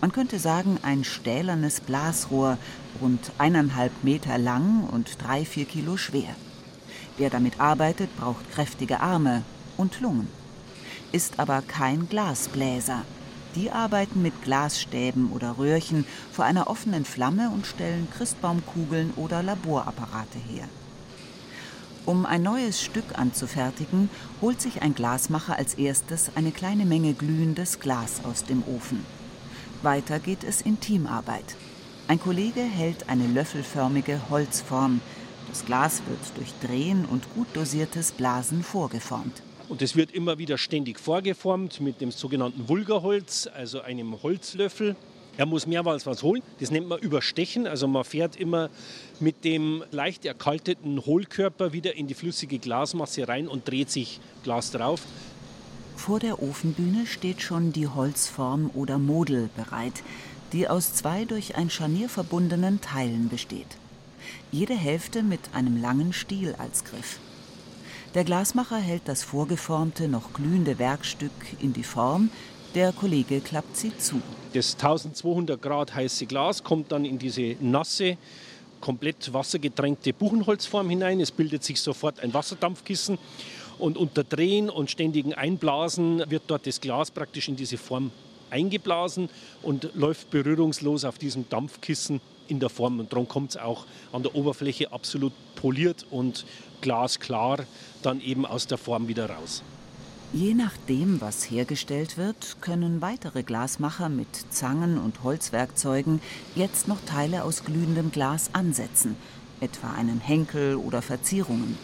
Man 0.00 0.12
könnte 0.12 0.38
sagen, 0.38 0.78
ein 0.82 1.04
stählernes 1.04 1.80
Blasrohr, 1.80 2.58
rund 3.00 3.32
eineinhalb 3.38 3.92
Meter 4.02 4.38
lang 4.38 4.88
und 4.90 5.22
drei, 5.22 5.44
vier 5.44 5.64
Kilo 5.64 5.96
schwer. 5.96 6.34
Wer 7.16 7.30
damit 7.30 7.60
arbeitet, 7.60 8.16
braucht 8.16 8.50
kräftige 8.50 9.00
Arme 9.00 9.42
und 9.76 10.00
Lungen. 10.00 10.28
Ist 11.12 11.38
aber 11.38 11.62
kein 11.62 12.08
Glasbläser. 12.08 13.02
Die 13.54 13.70
arbeiten 13.70 14.20
mit 14.20 14.42
Glasstäben 14.42 15.30
oder 15.30 15.58
Röhrchen 15.58 16.04
vor 16.32 16.44
einer 16.44 16.66
offenen 16.66 17.04
Flamme 17.04 17.50
und 17.50 17.66
stellen 17.66 18.08
Christbaumkugeln 18.16 19.12
oder 19.14 19.42
Laborapparate 19.42 20.38
her. 20.38 20.68
Um 22.04 22.26
ein 22.26 22.42
neues 22.42 22.82
Stück 22.82 23.16
anzufertigen, 23.18 24.10
holt 24.42 24.60
sich 24.60 24.82
ein 24.82 24.94
Glasmacher 24.94 25.56
als 25.56 25.74
erstes 25.74 26.32
eine 26.34 26.50
kleine 26.50 26.84
Menge 26.84 27.14
glühendes 27.14 27.80
Glas 27.80 28.20
aus 28.24 28.44
dem 28.44 28.62
Ofen. 28.66 29.06
Weiter 29.82 30.18
geht 30.18 30.44
es 30.44 30.60
in 30.60 30.80
Teamarbeit. 30.80 31.56
Ein 32.06 32.20
Kollege 32.20 32.60
hält 32.60 33.08
eine 33.08 33.26
löffelförmige 33.26 34.28
Holzform. 34.28 35.00
Das 35.48 35.64
Glas 35.64 36.02
wird 36.06 36.18
durch 36.36 36.52
Drehen 36.60 37.06
und 37.06 37.32
gut 37.34 37.46
dosiertes 37.54 38.12
Blasen 38.12 38.62
vorgeformt. 38.62 39.42
Und 39.70 39.80
es 39.80 39.96
wird 39.96 40.10
immer 40.10 40.36
wieder 40.36 40.58
ständig 40.58 41.00
vorgeformt 41.00 41.80
mit 41.80 42.02
dem 42.02 42.10
sogenannten 42.10 42.68
Vulgarholz, 42.68 43.48
also 43.54 43.80
einem 43.80 44.22
Holzlöffel. 44.22 44.96
Er 45.38 45.46
muss 45.46 45.66
mehrmals 45.66 46.04
was 46.04 46.22
holen. 46.22 46.42
Das 46.60 46.70
nennt 46.70 46.88
man 46.88 46.98
Überstechen. 46.98 47.66
Also 47.66 47.88
man 47.88 48.04
fährt 48.04 48.36
immer 48.36 48.68
mit 49.18 49.42
dem 49.42 49.82
leicht 49.90 50.26
erkalteten 50.26 51.06
Hohlkörper 51.06 51.72
wieder 51.72 51.96
in 51.96 52.06
die 52.06 52.14
flüssige 52.14 52.58
Glasmasse 52.58 53.26
rein 53.26 53.48
und 53.48 53.66
dreht 53.66 53.90
sich 53.90 54.20
Glas 54.42 54.70
drauf. 54.72 55.00
Vor 55.96 56.20
der 56.20 56.42
Ofenbühne 56.42 57.06
steht 57.06 57.40
schon 57.40 57.72
die 57.72 57.88
Holzform 57.88 58.70
oder 58.74 58.98
Model 58.98 59.48
bereit 59.56 60.02
die 60.54 60.68
aus 60.68 60.94
zwei 60.94 61.24
durch 61.24 61.56
ein 61.56 61.68
Scharnier 61.68 62.08
verbundenen 62.08 62.80
Teilen 62.80 63.28
besteht. 63.28 63.66
Jede 64.52 64.74
Hälfte 64.74 65.24
mit 65.24 65.40
einem 65.52 65.82
langen 65.82 66.12
Stiel 66.12 66.54
als 66.56 66.84
Griff. 66.84 67.18
Der 68.14 68.22
Glasmacher 68.22 68.78
hält 68.78 69.02
das 69.06 69.24
vorgeformte, 69.24 70.06
noch 70.06 70.32
glühende 70.32 70.78
Werkstück 70.78 71.32
in 71.60 71.72
die 71.72 71.82
Form, 71.82 72.30
der 72.76 72.92
Kollege 72.92 73.40
klappt 73.40 73.76
sie 73.76 73.98
zu. 73.98 74.22
Das 74.52 74.74
1200 74.74 75.60
Grad 75.60 75.92
heiße 75.92 76.26
Glas 76.26 76.62
kommt 76.62 76.92
dann 76.92 77.04
in 77.04 77.18
diese 77.18 77.56
nasse, 77.60 78.16
komplett 78.80 79.32
wassergetränkte 79.32 80.12
Buchenholzform 80.12 80.88
hinein. 80.88 81.20
Es 81.20 81.32
bildet 81.32 81.64
sich 81.64 81.80
sofort 81.80 82.20
ein 82.20 82.32
Wasserdampfkissen 82.32 83.18
und 83.80 83.98
unter 83.98 84.22
Drehen 84.22 84.70
und 84.70 84.88
ständigen 84.88 85.34
Einblasen 85.34 86.22
wird 86.30 86.44
dort 86.46 86.68
das 86.68 86.80
Glas 86.80 87.10
praktisch 87.10 87.48
in 87.48 87.56
diese 87.56 87.76
Form 87.76 88.12
eingeblasen 88.54 89.28
und 89.62 89.90
läuft 89.94 90.30
berührungslos 90.30 91.04
auf 91.04 91.18
diesem 91.18 91.48
Dampfkissen 91.48 92.20
in 92.48 92.60
der 92.60 92.70
Form. 92.70 93.00
Und 93.00 93.12
darum 93.12 93.28
kommt 93.28 93.50
es 93.50 93.56
auch 93.56 93.84
an 94.12 94.22
der 94.22 94.34
Oberfläche 94.34 94.92
absolut 94.92 95.32
poliert 95.56 96.06
und 96.10 96.46
glasklar 96.80 97.64
dann 98.02 98.20
eben 98.20 98.46
aus 98.46 98.66
der 98.66 98.78
Form 98.78 99.08
wieder 99.08 99.28
raus. 99.28 99.62
Je 100.32 100.54
nachdem, 100.54 101.20
was 101.20 101.50
hergestellt 101.50 102.16
wird, 102.16 102.56
können 102.60 103.00
weitere 103.00 103.42
Glasmacher 103.42 104.08
mit 104.08 104.28
Zangen 104.50 104.98
und 104.98 105.22
Holzwerkzeugen 105.22 106.20
jetzt 106.54 106.88
noch 106.88 107.00
Teile 107.06 107.44
aus 107.44 107.64
glühendem 107.64 108.10
Glas 108.10 108.50
ansetzen, 108.52 109.16
etwa 109.60 109.92
einen 109.92 110.20
Henkel 110.20 110.76
oder 110.76 111.02
Verzierungen. 111.02 111.78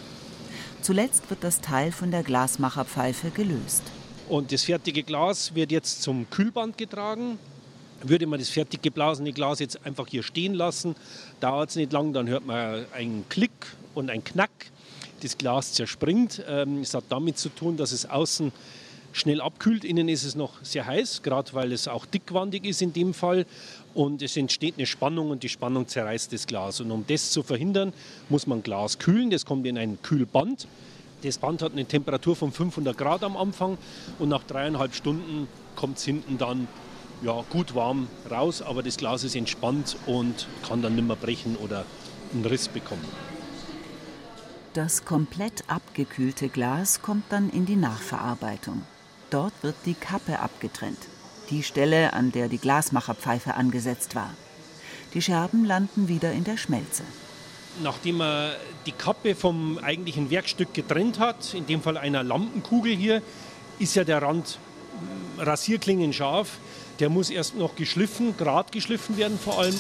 Zuletzt 0.83 1.31
wird 1.31 1.45
das 1.45 1.61
Teil 1.61 1.93
von 1.93 2.11
der 2.11 2.25
Glasmacherpfeife 2.25 3.31
gelöst. 3.31 3.83
Und 4.30 4.52
das 4.52 4.62
fertige 4.62 5.02
Glas 5.02 5.56
wird 5.56 5.72
jetzt 5.72 6.02
zum 6.02 6.30
Kühlband 6.30 6.78
getragen. 6.78 7.37
Würde 8.04 8.28
man 8.28 8.38
das 8.38 8.49
fertig 8.49 8.80
geblasene 8.80 9.32
Glas 9.32 9.58
jetzt 9.58 9.84
einfach 9.84 10.06
hier 10.06 10.22
stehen 10.22 10.54
lassen, 10.54 10.94
dauert 11.40 11.70
es 11.70 11.76
nicht 11.76 11.92
lang, 11.92 12.12
dann 12.12 12.28
hört 12.28 12.46
man 12.46 12.87
einen 12.94 13.25
Klick 13.28 13.50
und 13.92 14.08
einen 14.08 14.22
Knack 14.22 14.50
das 15.20 15.37
Glas 15.37 15.72
zerspringt. 15.72 16.44
Ähm, 16.49 16.80
es 16.80 16.94
hat 16.94 17.04
damit 17.08 17.38
zu 17.38 17.49
tun, 17.49 17.76
dass 17.76 17.90
es 17.90 18.08
außen 18.08 18.52
schnell 19.12 19.40
abkühlt. 19.40 19.84
Innen 19.84 20.08
ist 20.08 20.22
es 20.22 20.37
noch 20.37 20.62
sehr 20.62 20.87
heiß, 20.87 21.22
gerade 21.22 21.52
weil 21.52 21.72
es 21.72 21.88
auch 21.88 22.06
dickwandig 22.06 22.64
ist 22.66 22.82
in 22.82 22.92
dem 22.92 23.14
Fall. 23.14 23.46
Und 23.94 24.22
es 24.22 24.37
entsteht 24.37 24.75
eine 24.76 24.87
Spannung 24.87 25.30
und 25.30 25.42
die 25.42 25.49
Spannung 25.49 25.88
zerreißt 25.88 26.32
das 26.32 26.46
Glas. 26.46 26.80
Und 26.80 26.92
um 26.92 27.04
das 27.04 27.32
zu 27.32 27.42
verhindern, 27.42 27.92
muss 28.28 28.46
man 28.46 28.62
Glas 28.62 29.00
kühlen. 29.00 29.28
Das 29.28 29.44
kommt 29.44 29.66
in 29.66 29.76
ein 29.76 30.00
Kühlband. 30.02 30.68
Das 31.23 31.37
Band 31.39 31.61
hat 31.62 31.73
eine 31.73 31.85
Temperatur 31.85 32.35
von 32.35 32.50
500 32.50 32.97
Grad 32.97 33.25
am 33.25 33.37
Anfang 33.37 33.77
und 34.19 34.31
nach 34.31 34.43
dreieinhalb 34.45 34.95
Stunden 34.95 35.49
kommt 35.77 35.99
es 35.99 36.05
hinten 36.05 36.39
dann 36.39 36.67
ja, 37.23 37.45
gut 37.50 37.75
warm 37.75 38.09
raus, 38.31 38.62
aber 38.62 38.83
das 38.83 38.97
Glas 38.97 39.25
ist 39.25 39.37
entspannt 39.37 39.97
und 40.07 40.49
kann 40.67 40.81
dann 40.81 40.95
nicht 40.95 41.07
mehr 41.07 41.17
brechen 41.17 41.57
oder 41.57 41.85
einen 42.33 42.47
Riss 42.47 42.69
bekommen. 42.69 43.05
Das 44.73 45.05
komplett 45.05 45.65
abgekühlte 45.69 46.49
Glas 46.49 47.03
kommt 47.03 47.25
dann 47.31 47.50
in 47.50 47.67
die 47.67 47.77
Nachverarbeitung. 47.77 48.83
Dort 49.29 49.53
wird 49.62 49.77
die 49.85 49.95
Kappe 49.95 50.39
abgetrennt, 50.39 51.09
die 51.50 51.62
Stelle, 51.62 52.12
an 52.15 52.33
der 52.33 52.49
die 52.49 52.59
Glasmacherpfeife 52.59 53.55
angesetzt 53.55 54.15
war. 54.15 54.33
Die 55.12 55.21
Scherben 55.21 55.65
landen 55.65 56.09
wieder 56.09 56.33
in 56.33 56.45
der 56.45 56.57
Schmelze. 56.57 57.03
Nachdem 57.82 58.18
man 58.18 58.52
die 58.87 58.92
Kappe 58.92 59.34
vom 59.34 59.78
eigentlichen 59.78 60.30
Werkstück 60.30 60.75
getrennt 60.75 61.18
hat, 61.18 61.54
in 61.54 61.66
dem 61.66 61.82
Fall 61.82 61.96
einer 61.96 62.22
Lampenkugel 62.22 62.94
hier, 62.94 63.22
ist 63.78 63.94
ja 63.94 64.04
der 64.04 64.22
Rand 64.22 64.58
rasierklingen 65.38 66.12
scharf. 66.12 66.58
Der 66.99 67.08
muss 67.08 67.30
erst 67.30 67.56
noch 67.56 67.75
geschliffen, 67.76 68.37
grad 68.37 68.72
geschliffen 68.72 69.16
werden 69.16 69.38
vor 69.38 69.58
allem, 69.58 69.75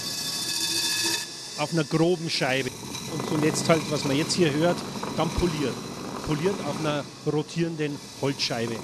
auf 1.58 1.72
einer 1.72 1.84
groben 1.84 2.30
Scheibe 2.30 2.70
und 3.12 3.28
zuletzt 3.28 3.68
halt, 3.68 3.82
was 3.90 4.04
man 4.04 4.16
jetzt 4.16 4.34
hier 4.34 4.52
hört, 4.52 4.78
dann 5.16 5.28
poliert. 5.28 5.74
Poliert 6.26 6.54
auf 6.66 6.80
einer 6.80 7.04
rotierenden 7.30 7.98
Holzscheibe. 8.22 8.76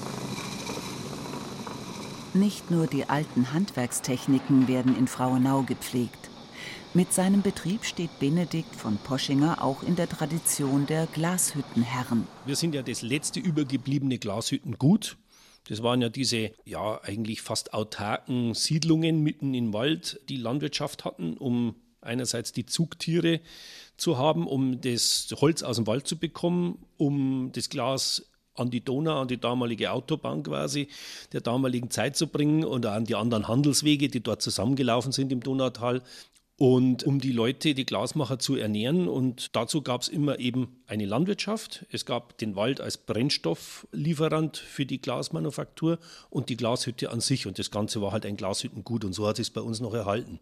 Nicht 2.35 2.71
nur 2.71 2.87
die 2.87 3.09
alten 3.09 3.55
Handwerkstechniken 3.55 4.69
werden 4.69 4.99
in 4.99 5.09
Frauenau 5.09 5.63
gepflegt. 5.63 6.29
Mit 6.97 7.13
seinem 7.13 7.43
Betrieb 7.43 7.85
steht 7.85 8.19
Benedikt 8.21 8.75
von 8.75 8.97
Poschinger 8.97 9.63
auch 9.63 9.83
in 9.83 9.97
der 9.97 10.09
Tradition 10.09 10.87
der 10.87 11.05
Glashüttenherren. 11.05 12.27
Wir 12.47 12.57
sind 12.57 12.75
ja 12.75 12.81
das 12.81 13.03
letzte 13.03 13.39
übergebliebene 13.39 14.17
Glashüttengut. 14.17 15.19
Das 15.69 15.83
waren 15.83 16.01
ja 16.01 16.09
diese, 16.09 16.53
ja, 16.65 16.99
eigentlich 17.03 17.43
fast 17.43 17.75
autarken 17.75 18.55
Siedlungen 18.55 19.23
mitten 19.23 19.53
im 19.53 19.75
Wald, 19.75 20.23
die 20.31 20.39
Landwirtschaft 20.39 21.05
hatten, 21.05 21.37
um 21.37 21.75
einerseits 22.01 22.53
die 22.53 22.65
Zugtiere 22.65 23.43
zu 23.99 24.17
haben, 24.17 24.47
um 24.47 24.81
das 24.81 25.29
Holz 25.39 25.63
aus 25.63 25.77
dem 25.77 25.87
Wald 25.87 26.07
zu 26.07 26.17
bekommen, 26.17 26.79
um 26.97 27.51
das 27.53 27.69
Glas 27.69 28.25
an 28.55 28.71
die 28.71 28.83
Donau, 28.83 29.21
an 29.21 29.29
die 29.29 29.39
damalige 29.39 29.93
Autobahn 29.93 30.43
quasi 30.43 30.89
der 31.35 31.43
damaligen 31.43 31.91
Zeit 31.91 32.17
zu 32.17 32.27
bringen 32.29 32.65
und 32.65 32.87
an 32.87 33.05
die 33.05 33.17
anderen 33.17 33.49
Handelswege, 33.49 34.09
die 34.09 34.23
dort 34.23 34.41
zusammengelaufen 34.41 35.13
sind 35.13 35.31
im 35.31 35.43
Donautal. 35.43 36.01
Und 36.59 37.05
um 37.05 37.21
die 37.21 37.33
Leute, 37.33 37.75
die 37.75 37.85
Glasmacher 37.85 38.39
zu 38.39 38.57
ernähren. 38.57 39.09
Und 39.09 39.55
dazu 39.55 39.83
gab 39.83 40.01
es 40.01 40.09
immer 40.09 40.39
eben 40.39 40.81
eine 40.87 41.05
Landwirtschaft. 41.05 41.85
Es 41.91 42.07
gab 42.07 42.39
den 42.39 42.57
Wald 42.57 42.81
als 42.81 42.97
Brennstofflieferant 42.97 44.57
für 44.57 44.87
die 44.87 45.01
Glasmanufaktur 45.01 45.99
und 46.31 46.49
die 46.49 46.57
Glashütte 46.57 47.11
an 47.11 47.21
sich. 47.21 47.47
Und 47.47 47.59
das 47.59 47.71
Ganze 47.71 48.01
war 48.01 48.13
halt 48.13 48.25
ein 48.25 48.39
Glashüttengut. 48.39 49.05
Und 49.05 49.13
so 49.13 49.27
hat 49.27 49.39
es 49.39 49.51
bei 49.51 49.61
uns 49.61 49.81
noch 49.81 49.93
erhalten. 49.93 50.41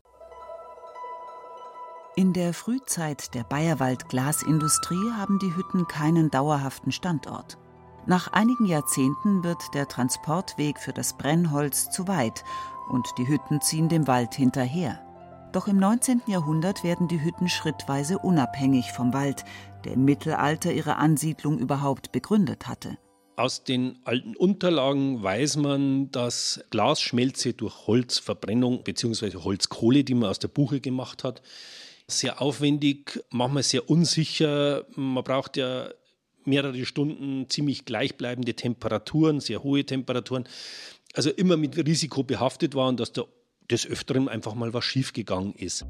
In 2.16 2.33
der 2.33 2.54
Frühzeit 2.54 3.35
der 3.35 3.42
Bayerwald-Glasindustrie 3.42 5.11
haben 5.16 5.40
die 5.40 5.56
Hütten 5.56 5.88
keinen 5.88 6.30
dauerhaften 6.30 6.92
Standort. 6.92 7.59
Nach 8.06 8.33
einigen 8.33 8.66
Jahrzehnten 8.66 9.42
wird 9.42 9.59
der 9.75 9.88
Transportweg 9.88 10.78
für 10.78 10.92
das 10.92 11.16
Brennholz 11.16 11.90
zu 11.90 12.06
weit 12.06 12.44
und 12.88 13.09
die 13.18 13.26
Hütten 13.26 13.61
ziehen 13.61 13.88
dem 13.88 14.06
Wald 14.06 14.35
hinterher. 14.35 15.00
Doch 15.54 15.68
im 15.68 15.76
19. 15.76 16.23
Jahrhundert 16.26 16.82
werden 16.82 17.06
die 17.06 17.23
Hütten 17.23 17.49
schrittweise 17.49 18.18
unabhängig 18.18 18.90
vom 18.90 19.12
Wald, 19.12 19.44
der 19.84 19.92
im 19.92 20.04
Mittelalter 20.04 20.73
ihre 20.73 20.96
Ansiedlung 20.96 21.61
überhaupt 21.61 22.11
begründet 22.11 22.66
hatte. 22.66 22.99
Aus 23.37 23.62
den 23.62 24.00
alten 24.02 24.34
Unterlagen 24.34 25.23
weiß 25.23 25.58
man, 25.58 26.11
dass 26.11 26.64
Glasschmelze 26.70 27.52
durch 27.52 27.87
Holzverbrennung 27.87 28.82
bzw. 28.82 29.37
Holzkohle, 29.37 30.02
die 30.02 30.14
man 30.14 30.30
aus 30.30 30.40
der 30.40 30.49
Buche 30.49 30.80
gemacht 30.80 31.23
hat, 31.23 31.40
sehr 32.08 32.42
aufwendig, 32.42 33.23
manchmal 33.30 33.62
sehr 33.62 33.88
unsicher. 33.88 34.84
Man 34.96 35.23
braucht 35.23 35.56
ja 35.56 35.88
mehrere 36.44 36.84
Stunden 36.84 37.49
ziemlich 37.49 37.84
gleichbleibende 37.84 38.54
Temperaturen, 38.54 39.38
sehr 39.38 39.62
hohe 39.62 39.87
Temperaturen. 39.87 40.49
Also 41.14 41.30
immer 41.30 41.56
mit 41.56 41.76
Risiko 41.76 42.25
behaftet 42.25 42.75
war 42.75 42.88
und 42.88 42.99
dass 42.99 43.12
da 43.12 43.23
des 43.71 43.87
Öfteren 43.87 44.28
einfach 44.28 44.54
mal 44.54 44.73
was 44.73 44.85
schiefgegangen 44.85 45.54
ist. 45.54 45.87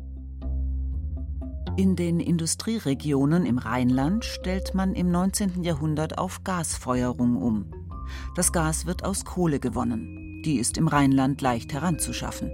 In 1.76 1.96
den 1.96 2.20
Industrieregionen 2.20 3.44
im 3.44 3.58
Rheinland 3.58 4.24
stellt 4.24 4.74
man 4.74 4.94
im 4.94 5.10
19. 5.10 5.64
Jahrhundert 5.64 6.18
auf 6.18 6.44
Gasfeuerung 6.44 7.36
um. 7.36 7.72
Das 8.36 8.52
Gas 8.52 8.86
wird 8.86 9.04
aus 9.04 9.24
Kohle 9.24 9.58
gewonnen. 9.58 10.42
Die 10.44 10.58
ist 10.58 10.78
im 10.78 10.86
Rheinland 10.86 11.40
leicht 11.40 11.72
heranzuschaffen. 11.72 12.52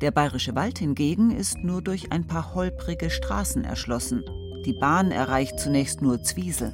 Der 0.00 0.10
bayerische 0.10 0.54
Wald 0.56 0.78
hingegen 0.78 1.30
ist 1.30 1.58
nur 1.58 1.80
durch 1.80 2.10
ein 2.10 2.26
paar 2.26 2.54
holprige 2.54 3.10
Straßen 3.10 3.62
erschlossen. 3.62 4.24
Die 4.64 4.72
Bahn 4.72 5.12
erreicht 5.12 5.60
zunächst 5.60 6.02
nur 6.02 6.22
Zwiesel. 6.22 6.72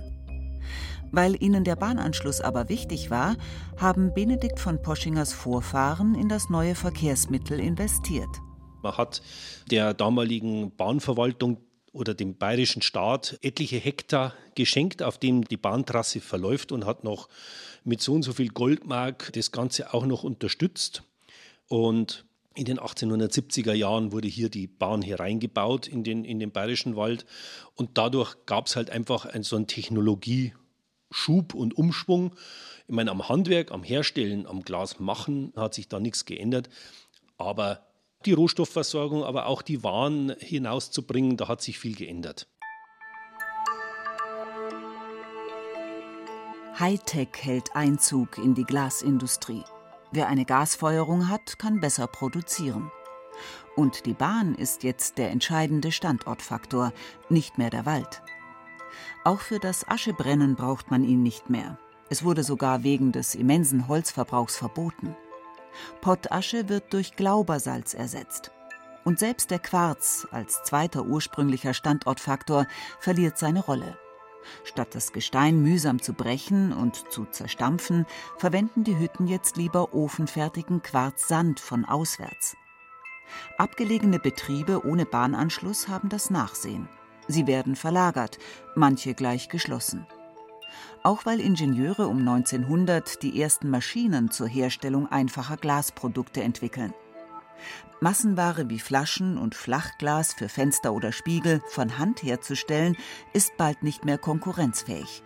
Weil 1.12 1.42
ihnen 1.42 1.64
der 1.64 1.76
Bahnanschluss 1.76 2.40
aber 2.40 2.68
wichtig 2.68 3.10
war, 3.10 3.36
haben 3.76 4.14
Benedikt 4.14 4.60
von 4.60 4.80
Poschingers 4.80 5.32
Vorfahren 5.32 6.14
in 6.14 6.28
das 6.28 6.50
neue 6.50 6.74
Verkehrsmittel 6.74 7.58
investiert. 7.58 8.28
Man 8.82 8.96
hat 8.96 9.22
der 9.70 9.94
damaligen 9.94 10.74
Bahnverwaltung 10.76 11.58
oder 11.92 12.14
dem 12.14 12.36
bayerischen 12.36 12.82
Staat 12.82 13.38
etliche 13.42 13.76
Hektar 13.76 14.34
geschenkt, 14.54 15.02
auf 15.02 15.18
dem 15.18 15.44
die 15.44 15.56
Bahntrasse 15.56 16.20
verläuft 16.20 16.72
und 16.72 16.86
hat 16.86 17.04
noch 17.04 17.28
mit 17.84 18.00
so 18.00 18.14
und 18.14 18.22
so 18.22 18.32
viel 18.32 18.48
Goldmark 18.48 19.32
das 19.32 19.50
Ganze 19.50 19.92
auch 19.92 20.06
noch 20.06 20.22
unterstützt. 20.22 21.02
Und 21.68 22.24
in 22.54 22.64
den 22.64 22.78
1870er 22.78 23.72
Jahren 23.72 24.12
wurde 24.12 24.28
hier 24.28 24.50
die 24.50 24.66
Bahn 24.66 25.02
hereingebaut 25.02 25.86
in 25.86 26.04
den, 26.04 26.24
in 26.24 26.38
den 26.38 26.52
Bayerischen 26.52 26.96
Wald 26.96 27.24
und 27.74 27.90
dadurch 27.94 28.34
gab 28.46 28.66
es 28.66 28.76
halt 28.76 28.90
einfach 28.90 29.24
ein, 29.24 29.42
so 29.42 29.56
einen 29.56 29.66
Technologieschub 31.10 31.54
und 31.54 31.76
Umschwung. 31.76 32.32
Ich 32.86 32.94
meine, 32.94 33.10
am 33.10 33.28
Handwerk, 33.28 33.70
am 33.70 33.82
Herstellen, 33.82 34.46
am 34.46 34.62
Glasmachen 34.62 35.52
hat 35.56 35.74
sich 35.74 35.88
da 35.88 36.00
nichts 36.00 36.24
geändert, 36.24 36.68
aber 37.38 37.86
die 38.26 38.32
Rohstoffversorgung, 38.32 39.24
aber 39.24 39.46
auch 39.46 39.62
die 39.62 39.82
Waren 39.82 40.34
hinauszubringen, 40.38 41.36
da 41.36 41.48
hat 41.48 41.62
sich 41.62 41.78
viel 41.78 41.94
geändert. 41.94 42.46
Hightech 46.78 47.28
hält 47.40 47.74
Einzug 47.74 48.38
in 48.38 48.54
die 48.54 48.64
Glasindustrie. 48.64 49.62
Wer 50.12 50.28
eine 50.28 50.44
Gasfeuerung 50.44 51.28
hat, 51.28 51.58
kann 51.58 51.80
besser 51.80 52.06
produzieren. 52.06 52.90
Und 53.76 54.06
die 54.06 54.14
Bahn 54.14 54.54
ist 54.54 54.82
jetzt 54.82 55.18
der 55.18 55.30
entscheidende 55.30 55.92
Standortfaktor, 55.92 56.92
nicht 57.28 57.58
mehr 57.58 57.70
der 57.70 57.86
Wald. 57.86 58.22
Auch 59.24 59.40
für 59.40 59.58
das 59.58 59.88
Aschebrennen 59.88 60.56
braucht 60.56 60.90
man 60.90 61.04
ihn 61.04 61.22
nicht 61.22 61.50
mehr. 61.50 61.78
Es 62.08 62.24
wurde 62.24 62.42
sogar 62.42 62.82
wegen 62.82 63.12
des 63.12 63.34
immensen 63.34 63.88
Holzverbrauchs 63.88 64.56
verboten. 64.56 65.16
Pottasche 66.00 66.68
wird 66.68 66.92
durch 66.92 67.14
Glaubersalz 67.16 67.94
ersetzt. 67.94 68.50
Und 69.04 69.18
selbst 69.18 69.50
der 69.50 69.60
Quarz 69.60 70.26
als 70.30 70.62
zweiter 70.64 71.04
ursprünglicher 71.04 71.72
Standortfaktor 71.72 72.66
verliert 72.98 73.38
seine 73.38 73.60
Rolle. 73.64 73.96
Statt 74.64 74.94
das 74.94 75.12
Gestein 75.12 75.62
mühsam 75.62 76.02
zu 76.02 76.12
brechen 76.12 76.72
und 76.72 77.10
zu 77.10 77.26
zerstampfen, 77.26 78.06
verwenden 78.38 78.84
die 78.84 78.98
Hütten 78.98 79.26
jetzt 79.26 79.56
lieber 79.56 79.94
ofenfertigen 79.94 80.82
Quarzsand 80.82 81.60
von 81.60 81.84
auswärts. 81.84 82.56
Abgelegene 83.58 84.18
Betriebe 84.18 84.84
ohne 84.84 85.06
Bahnanschluss 85.06 85.88
haben 85.88 86.08
das 86.08 86.30
Nachsehen. 86.30 86.88
Sie 87.30 87.46
werden 87.46 87.76
verlagert, 87.76 88.38
manche 88.74 89.14
gleich 89.14 89.48
geschlossen. 89.48 90.04
Auch 91.04 91.24
weil 91.26 91.40
Ingenieure 91.40 92.08
um 92.08 92.18
1900 92.18 93.22
die 93.22 93.40
ersten 93.40 93.70
Maschinen 93.70 94.32
zur 94.32 94.48
Herstellung 94.48 95.06
einfacher 95.06 95.56
Glasprodukte 95.56 96.42
entwickeln. 96.42 96.92
Massenware 98.00 98.68
wie 98.68 98.80
Flaschen 98.80 99.38
und 99.38 99.54
Flachglas 99.54 100.34
für 100.34 100.48
Fenster 100.48 100.92
oder 100.92 101.12
Spiegel 101.12 101.62
von 101.68 101.98
Hand 101.98 102.24
herzustellen, 102.24 102.96
ist 103.32 103.56
bald 103.56 103.84
nicht 103.84 104.04
mehr 104.04 104.18
konkurrenzfähig. 104.18 105.22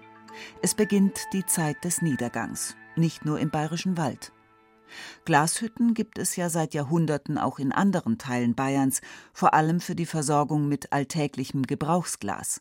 Es 0.60 0.74
beginnt 0.74 1.18
die 1.32 1.46
Zeit 1.46 1.84
des 1.84 2.02
Niedergangs, 2.02 2.76
nicht 2.96 3.24
nur 3.24 3.38
im 3.38 3.50
bayerischen 3.50 3.96
Wald. 3.96 4.33
Glashütten 5.24 5.94
gibt 5.94 6.18
es 6.18 6.36
ja 6.36 6.50
seit 6.50 6.74
Jahrhunderten 6.74 7.38
auch 7.38 7.58
in 7.58 7.72
anderen 7.72 8.18
Teilen 8.18 8.54
Bayerns, 8.54 9.00
vor 9.32 9.54
allem 9.54 9.80
für 9.80 9.94
die 9.94 10.06
Versorgung 10.06 10.68
mit 10.68 10.92
alltäglichem 10.92 11.62
Gebrauchsglas. 11.62 12.60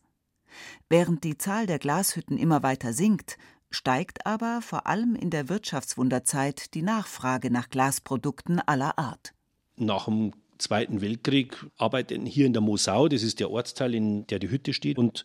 Während 0.90 1.24
die 1.24 1.38
Zahl 1.38 1.66
der 1.66 1.80
Glashütten 1.80 2.38
immer 2.38 2.64
weiter 2.64 2.94
sinkt, 2.94 3.38
steigt 3.72 4.26
aber 4.26 4.62
vor 4.62 4.88
allem 4.88 5.16
in 5.16 5.30
der 5.30 5.50
Wirtschaftswunderzeit 5.50 6.74
die 6.74 6.84
Nachfrage 6.84 7.52
nach 7.52 7.70
Glasprodukten 7.70 8.60
aller 8.60 8.98
Art. 8.98 9.34
Nach 9.76 10.06
dem 10.06 10.34
Zweiten 10.60 11.02
Weltkrieg 11.02 11.58
arbeiteten 11.78 12.26
hier 12.26 12.46
in 12.46 12.54
der 12.54 12.62
Mosau, 12.62 13.08
das 13.08 13.24
ist 13.24 13.40
der 13.40 13.50
Ortsteil, 13.50 13.96
in 13.96 14.28
der 14.28 14.40
die 14.40 14.50
Hütte 14.50 14.74
steht, 14.74 14.98
und 14.98 15.24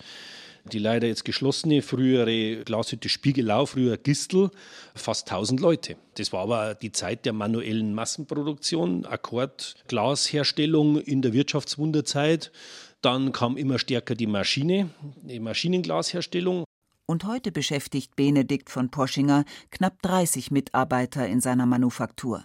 die 0.68 0.78
leider 0.78 1.06
jetzt 1.06 1.25
geschlossene 1.25 1.82
frühere 1.82 2.64
Glashütte 2.64 3.08
Spiegelau, 3.08 3.66
früher 3.66 3.96
Gistel, 3.96 4.50
fast 4.94 5.30
1000 5.30 5.60
Leute. 5.60 5.96
Das 6.14 6.32
war 6.32 6.42
aber 6.42 6.75
die 6.75 6.92
Zeit 6.92 7.25
der 7.26 7.32
manuellen 7.32 7.94
Massenproduktion, 7.94 9.06
Akkordglasherstellung 9.06 11.00
in 11.00 11.22
der 11.22 11.32
Wirtschaftswunderzeit. 11.32 12.52
Dann 13.00 13.32
kam 13.32 13.56
immer 13.56 13.78
stärker 13.78 14.14
die 14.14 14.26
Maschine, 14.26 14.90
die 15.22 15.40
Maschinenglasherstellung. 15.40 16.64
Und 17.06 17.25
heute 17.25 17.52
beschäftigt 17.52 18.16
Benedikt 18.16 18.70
von 18.70 18.90
Poschinger 18.90 19.44
knapp 19.70 20.02
30 20.02 20.50
Mitarbeiter 20.50 21.26
in 21.26 21.40
seiner 21.40 21.64
Manufaktur. 21.64 22.44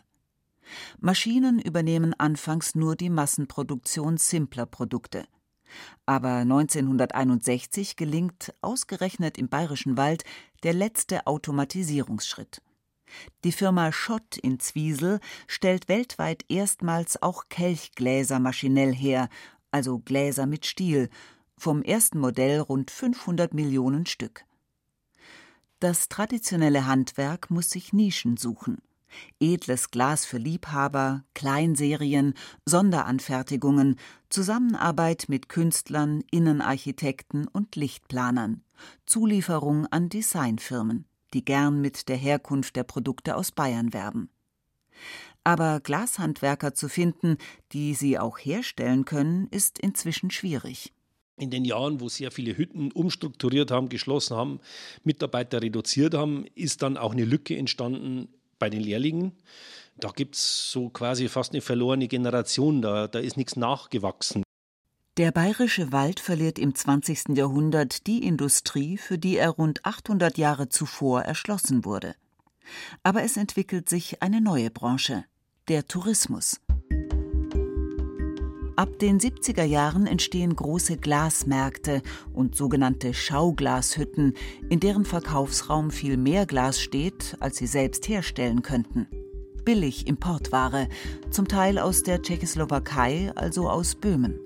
Maschinen 0.99 1.59
übernehmen 1.59 2.13
anfangs 2.17 2.75
nur 2.75 2.95
die 2.95 3.09
Massenproduktion 3.09 4.17
simpler 4.17 4.65
Produkte. 4.65 5.25
Aber 6.05 6.37
1961 6.37 7.95
gelingt 7.95 8.53
ausgerechnet 8.61 9.37
im 9.37 9.49
Bayerischen 9.49 9.97
Wald 9.97 10.23
der 10.63 10.73
letzte 10.73 11.27
Automatisierungsschritt. 11.27 12.61
Die 13.43 13.51
Firma 13.51 13.91
Schott 13.91 14.37
in 14.37 14.59
Zwiesel 14.59 15.19
stellt 15.47 15.87
weltweit 15.87 16.45
erstmals 16.49 17.21
auch 17.21 17.45
Kelchgläser 17.49 18.39
maschinell 18.39 18.93
her, 18.93 19.29
also 19.71 19.99
Gläser 19.99 20.45
mit 20.45 20.65
Stiel, 20.65 21.09
vom 21.57 21.83
ersten 21.83 22.19
Modell 22.19 22.59
rund 22.59 22.89
500 22.89 23.53
Millionen 23.53 24.05
Stück. 24.05 24.45
Das 25.79 26.07
traditionelle 26.07 26.87
Handwerk 26.87 27.51
muss 27.51 27.69
sich 27.69 27.93
Nischen 27.93 28.37
suchen 28.37 28.77
edles 29.39 29.91
Glas 29.91 30.25
für 30.25 30.37
Liebhaber, 30.37 31.23
Kleinserien, 31.33 32.33
Sonderanfertigungen, 32.65 33.97
Zusammenarbeit 34.29 35.25
mit 35.27 35.49
Künstlern, 35.49 36.23
Innenarchitekten 36.31 37.47
und 37.47 37.75
Lichtplanern, 37.75 38.63
Zulieferung 39.05 39.85
an 39.87 40.09
Designfirmen, 40.09 41.05
die 41.33 41.45
gern 41.45 41.81
mit 41.81 42.09
der 42.09 42.17
Herkunft 42.17 42.75
der 42.75 42.83
Produkte 42.83 43.35
aus 43.35 43.51
Bayern 43.51 43.93
werben. 43.93 44.29
Aber 45.43 45.79
Glashandwerker 45.81 46.73
zu 46.73 46.87
finden, 46.87 47.37
die 47.73 47.95
sie 47.95 48.17
auch 48.17 48.37
herstellen 48.37 49.05
können, 49.05 49.47
ist 49.49 49.79
inzwischen 49.79 50.31
schwierig 50.31 50.93
in 51.37 51.49
den 51.49 51.65
Jahren, 51.65 51.99
wo 51.99 52.09
sehr 52.09 52.31
viele 52.31 52.57
Hütten 52.57 52.91
umstrukturiert 52.91 53.71
haben, 53.71 53.89
geschlossen 53.89 54.37
haben, 54.37 54.59
Mitarbeiter 55.03 55.61
reduziert 55.61 56.13
haben, 56.13 56.45
ist 56.55 56.81
dann 56.81 56.97
auch 56.97 57.11
eine 57.11 57.25
Lücke 57.25 57.57
entstanden 57.57 58.27
bei 58.59 58.69
den 58.69 58.81
Lehrlingen. 58.81 59.33
Da 59.97 60.09
gibt 60.09 60.35
es 60.35 60.71
so 60.71 60.89
quasi 60.89 61.29
fast 61.29 61.53
eine 61.53 61.61
verlorene 61.61 62.07
Generation, 62.07 62.81
da, 62.81 63.07
da 63.07 63.19
ist 63.19 63.37
nichts 63.37 63.55
nachgewachsen. 63.55 64.43
Der 65.17 65.31
bayerische 65.31 65.91
Wald 65.91 66.19
verliert 66.19 66.57
im 66.57 66.73
20. 66.73 67.37
Jahrhundert 67.37 68.07
die 68.07 68.25
Industrie, 68.25 68.97
für 68.97 69.19
die 69.19 69.37
er 69.37 69.51
rund 69.51 69.85
800 69.85 70.39
Jahre 70.39 70.69
zuvor 70.69 71.21
erschlossen 71.21 71.85
wurde. 71.85 72.15
Aber 73.03 73.21
es 73.21 73.37
entwickelt 73.37 73.87
sich 73.89 74.23
eine 74.23 74.41
neue 74.41 74.71
Branche, 74.71 75.25
der 75.67 75.87
Tourismus. 75.87 76.59
Ab 78.75 78.97
den 78.97 79.19
70er 79.19 79.63
Jahren 79.63 80.07
entstehen 80.07 80.55
große 80.55 80.97
Glasmärkte 80.97 82.01
und 82.33 82.55
sogenannte 82.55 83.13
Schauglashütten, 83.13 84.33
in 84.67 84.79
deren 84.79 85.05
Verkaufsraum 85.05 85.91
viel 85.91 86.17
mehr 86.17 86.47
Glas 86.47 86.81
steht, 86.81 87.37
als 87.39 87.57
sie 87.57 87.67
selbst 87.67 88.07
herstellen 88.07 88.63
könnten. 88.63 89.07
Billig 89.63 90.07
Importware, 90.07 90.89
zum 91.29 91.47
Teil 91.47 91.77
aus 91.77 92.01
der 92.01 92.23
Tschechoslowakei, 92.23 93.31
also 93.35 93.69
aus 93.69 93.93
Böhmen. 93.93 94.39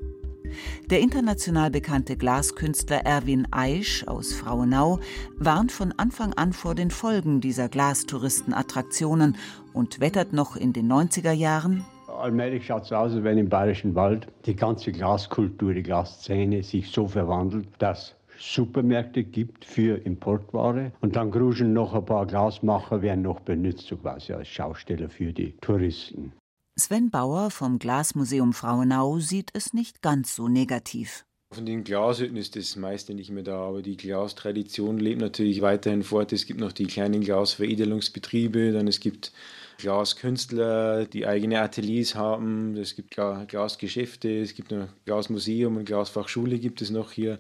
Der 0.90 1.00
international 1.00 1.72
bekannte 1.72 2.18
Glaskünstler 2.18 3.06
Erwin 3.06 3.48
Eisch 3.52 4.06
aus 4.08 4.34
Frauenau 4.34 5.00
warnt 5.38 5.72
von 5.72 5.94
Anfang 5.94 6.34
an 6.34 6.52
vor 6.52 6.76
den 6.76 6.92
Folgen 6.92 7.40
dieser 7.40 7.70
Glastouristenattraktionen 7.70 9.38
und 9.72 10.02
wettert 10.02 10.34
noch 10.34 10.58
in 10.58 10.74
den 10.74 10.92
90er 10.92 11.32
Jahren, 11.32 11.86
allmählich 12.18 12.66
schaut 12.66 12.84
es 12.84 12.92
aus, 12.92 13.14
als 13.14 13.24
wenn 13.24 13.38
im 13.38 13.50
Bayerischen 13.50 13.96
Wald 13.96 14.28
die 14.46 14.56
ganze 14.56 14.92
Glaskultur, 14.92 15.74
die 15.74 15.84
Glasszene 15.84 16.64
sich 16.64 16.92
so 16.92 17.08
verwandelt, 17.08 17.68
dass 17.80 18.16
Supermärkte 18.40 19.24
gibt 19.24 19.66
für 19.66 19.98
Importware 20.06 20.92
und 21.02 21.16
dann 21.16 21.32
gruschen 21.32 21.74
noch 21.74 21.94
ein 21.94 22.06
paar 22.06 22.26
Glasmacher, 22.26 23.02
werden 23.02 23.24
noch 23.24 23.40
benutzt, 23.40 23.88
so 23.88 23.98
quasi 23.98 24.34
als 24.34 24.48
Schausteller 24.48 25.10
für 25.10 25.34
die 25.34 25.54
Touristen. 25.62 26.34
Sven 26.80 27.10
Bauer 27.10 27.50
vom 27.50 27.80
Glasmuseum 27.80 28.54
Frauenau 28.54 29.18
sieht 29.18 29.50
es 29.54 29.74
nicht 29.74 30.04
ganz 30.04 30.36
so 30.36 30.48
negativ. 30.48 31.26
Von 31.54 31.66
den 31.66 31.86
Glashütten 31.86 32.36
ist 32.36 32.56
das 32.58 32.76
meiste 32.76 33.14
nicht 33.14 33.32
mehr 33.32 33.44
da, 33.44 33.58
aber 33.62 33.82
die 33.82 33.96
Glastradition 33.96 35.00
lebt 35.00 35.22
natürlich 35.22 35.62
weiterhin 35.62 36.04
fort. 36.04 36.34
Es 36.34 36.46
gibt 36.46 36.60
noch 36.60 36.74
die 36.74 36.88
kleinen 36.88 37.22
Glasveredelungsbetriebe, 37.22 38.74
dann 38.74 38.88
es 38.88 39.00
gibt 39.00 39.32
Glaskünstler, 39.78 41.06
die 41.06 41.28
eigene 41.28 41.62
Ateliers 41.62 42.16
haben. 42.16 42.76
Es 42.78 42.96
gibt 42.96 43.12
Glasgeschäfte, 43.12 44.42
es 44.42 44.56
gibt 44.56 44.74
ein 44.74 44.90
Glasmuseum 45.06 45.78
und 45.78 45.86
Glasfachschule 45.86 46.60
gibt 46.60 46.82
es 46.82 46.90
noch 46.90 47.12
hier. 47.12 47.40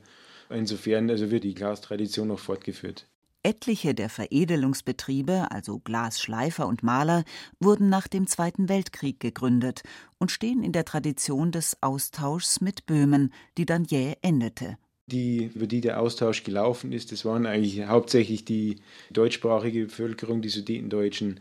Insofern 0.50 1.10
also 1.10 1.32
wird 1.32 1.43
die 1.43 1.54
Glastradition 1.54 2.30
noch 2.30 2.39
fortgeführt. 2.39 3.08
Etliche 3.43 3.93
der 3.93 4.10
Veredelungsbetriebe, 4.10 5.52
also 5.52 5.80
Glasschleifer 5.80 6.67
und 6.67 6.84
Maler, 6.84 7.23
wurden 7.60 7.89
nach 7.89 8.08
dem 8.08 8.28
Zweiten 8.28 8.67
Weltkrieg 8.67 9.19
gegründet 9.19 9.84
und 10.17 10.32
stehen 10.32 10.63
in 10.63 10.73
der 10.73 10.86
Tradition 10.86 11.52
des 11.52 11.78
Austauschs 11.82 12.62
mit 12.62 12.86
Böhmen, 12.86 13.34
die 13.58 13.65
dann 13.65 13.86
jäh 13.86 14.15
endete 14.21 14.78
die, 15.08 15.52
über 15.56 15.67
die 15.67 15.82
der 15.82 16.02
Austausch 16.02 16.43
gelaufen 16.43 16.91
ist, 16.91 17.12
das 17.12 17.23
waren 17.26 17.45
eigentlich 17.45 17.86
hauptsächlich 17.86 18.45
die 18.45 18.76
deutschsprachige 19.12 19.86
Bevölkerung, 19.86 20.41
die 20.41 20.50
Sudetendeutschen 20.50 21.39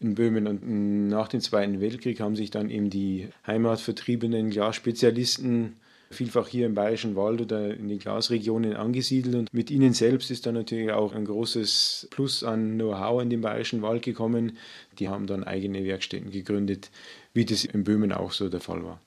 in 0.00 0.14
Böhmen. 0.14 0.46
Und 0.46 1.08
nach 1.08 1.28
dem 1.28 1.40
Zweiten 1.40 1.80
Weltkrieg 1.80 2.20
haben 2.20 2.36
sich 2.36 2.50
dann 2.50 2.70
eben 2.70 2.90
die 2.90 3.28
heimatvertriebenen 3.46 4.50
Glasspezialisten 4.50 5.76
vielfach 6.10 6.48
hier 6.48 6.66
im 6.66 6.74
Bayerischen 6.74 7.14
Wald 7.14 7.40
oder 7.40 7.72
in 7.72 7.88
den 7.88 7.98
Glasregionen 7.98 8.74
angesiedelt. 8.74 9.34
Und 9.34 9.54
mit 9.54 9.70
ihnen 9.70 9.92
selbst 9.92 10.30
ist 10.30 10.44
dann 10.46 10.54
natürlich 10.54 10.90
auch 10.90 11.14
ein 11.14 11.24
großes 11.24 12.08
Plus 12.10 12.42
an 12.42 12.74
Know-how 12.74 13.22
in 13.22 13.30
den 13.30 13.40
Bayerischen 13.40 13.82
Wald 13.82 14.02
gekommen. 14.02 14.58
Die 14.98 15.08
haben 15.08 15.26
dann 15.26 15.44
eigene 15.44 15.84
Werkstätten 15.84 16.30
gegründet, 16.30 16.90
wie 17.32 17.44
das 17.44 17.64
in 17.64 17.84
Böhmen 17.84 18.12
auch 18.12 18.32
so 18.32 18.48
der 18.48 18.60
Fall 18.60 18.82
war. 18.82 19.00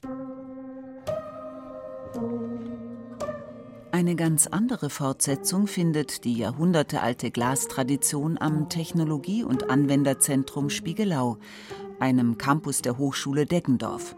Eine 4.14 4.30
ganz 4.30 4.46
andere 4.46 4.92
Fortsetzung 4.92 5.66
findet 5.66 6.24
die 6.24 6.36
jahrhundertealte 6.36 7.32
Glastradition 7.32 8.38
am 8.38 8.70
Technologie- 8.70 9.44
und 9.44 9.72
Anwenderzentrum 9.72 10.70
Spiegelau, 10.70 11.40
einem 12.00 12.38
Campus 12.38 12.84
der 12.84 13.00
Hochschule 13.00 13.48
Deggendorf. 13.48 14.16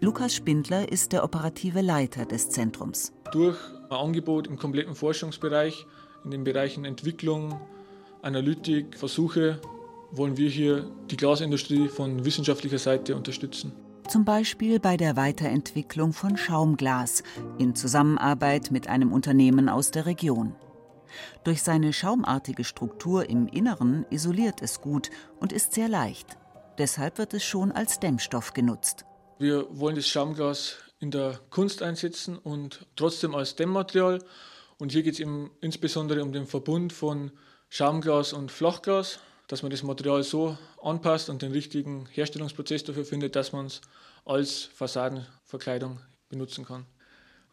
Lukas 0.00 0.34
Spindler 0.34 0.90
ist 0.90 1.12
der 1.12 1.22
operative 1.22 1.82
Leiter 1.82 2.24
des 2.24 2.50
Zentrums. 2.50 3.12
Durch 3.30 3.56
ein 3.90 3.96
Angebot 3.96 4.48
im 4.48 4.58
kompletten 4.58 4.96
Forschungsbereich, 4.96 5.86
in 6.24 6.32
den 6.32 6.42
Bereichen 6.42 6.84
Entwicklung, 6.84 7.60
Analytik, 8.22 8.98
Versuche, 8.98 9.60
wollen 10.10 10.36
wir 10.36 10.48
hier 10.48 10.90
die 11.12 11.16
Glasindustrie 11.16 11.86
von 11.86 12.24
wissenschaftlicher 12.24 12.78
Seite 12.80 13.14
unterstützen 13.14 13.70
zum 14.12 14.26
Beispiel 14.26 14.78
bei 14.78 14.98
der 14.98 15.16
Weiterentwicklung 15.16 16.12
von 16.12 16.36
Schaumglas 16.36 17.22
in 17.56 17.74
Zusammenarbeit 17.74 18.70
mit 18.70 18.86
einem 18.86 19.10
Unternehmen 19.10 19.70
aus 19.70 19.90
der 19.90 20.04
Region. 20.04 20.54
Durch 21.44 21.62
seine 21.62 21.94
schaumartige 21.94 22.62
Struktur 22.62 23.30
im 23.30 23.48
Inneren 23.48 24.04
isoliert 24.10 24.60
es 24.60 24.82
gut 24.82 25.08
und 25.40 25.50
ist 25.50 25.72
sehr 25.72 25.88
leicht. 25.88 26.36
Deshalb 26.76 27.16
wird 27.16 27.32
es 27.32 27.42
schon 27.42 27.72
als 27.72 28.00
Dämmstoff 28.00 28.52
genutzt. 28.52 29.06
Wir 29.38 29.66
wollen 29.70 29.96
das 29.96 30.08
Schaumglas 30.08 30.76
in 31.00 31.10
der 31.10 31.40
Kunst 31.48 31.80
einsetzen 31.80 32.36
und 32.36 32.84
trotzdem 32.96 33.34
als 33.34 33.56
Dämmmaterial. 33.56 34.18
Und 34.78 34.92
hier 34.92 35.04
geht 35.04 35.18
es 35.18 35.26
insbesondere 35.62 36.22
um 36.22 36.32
den 36.32 36.46
Verbund 36.46 36.92
von 36.92 37.30
Schaumglas 37.70 38.34
und 38.34 38.52
Flachglas, 38.52 39.20
dass 39.48 39.62
man 39.62 39.70
das 39.70 39.82
Material 39.82 40.22
so 40.22 40.58
anpasst 40.82 41.30
und 41.30 41.40
den 41.40 41.52
richtigen 41.52 42.06
Herstellungsprozess 42.10 42.84
dafür 42.84 43.06
findet, 43.06 43.36
dass 43.36 43.52
man 43.52 43.66
es 43.66 43.80
als 44.24 44.64
Fassadenverkleidung 44.64 46.00
benutzen 46.28 46.64
kann. 46.64 46.86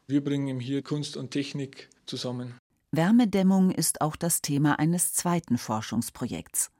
Wir 0.07 0.23
bringen 0.23 0.59
hier 0.59 0.81
Kunst 0.81 1.17
und 1.17 1.31
Technik 1.31 1.89
zusammen. 2.05 2.55
Wärmedämmung 2.91 3.69
ist 3.71 4.01
auch 4.01 4.15
das 4.15 4.41
Thema 4.41 4.79
eines 4.79 5.13
zweiten 5.13 5.57
Forschungsprojekts. 5.57 6.71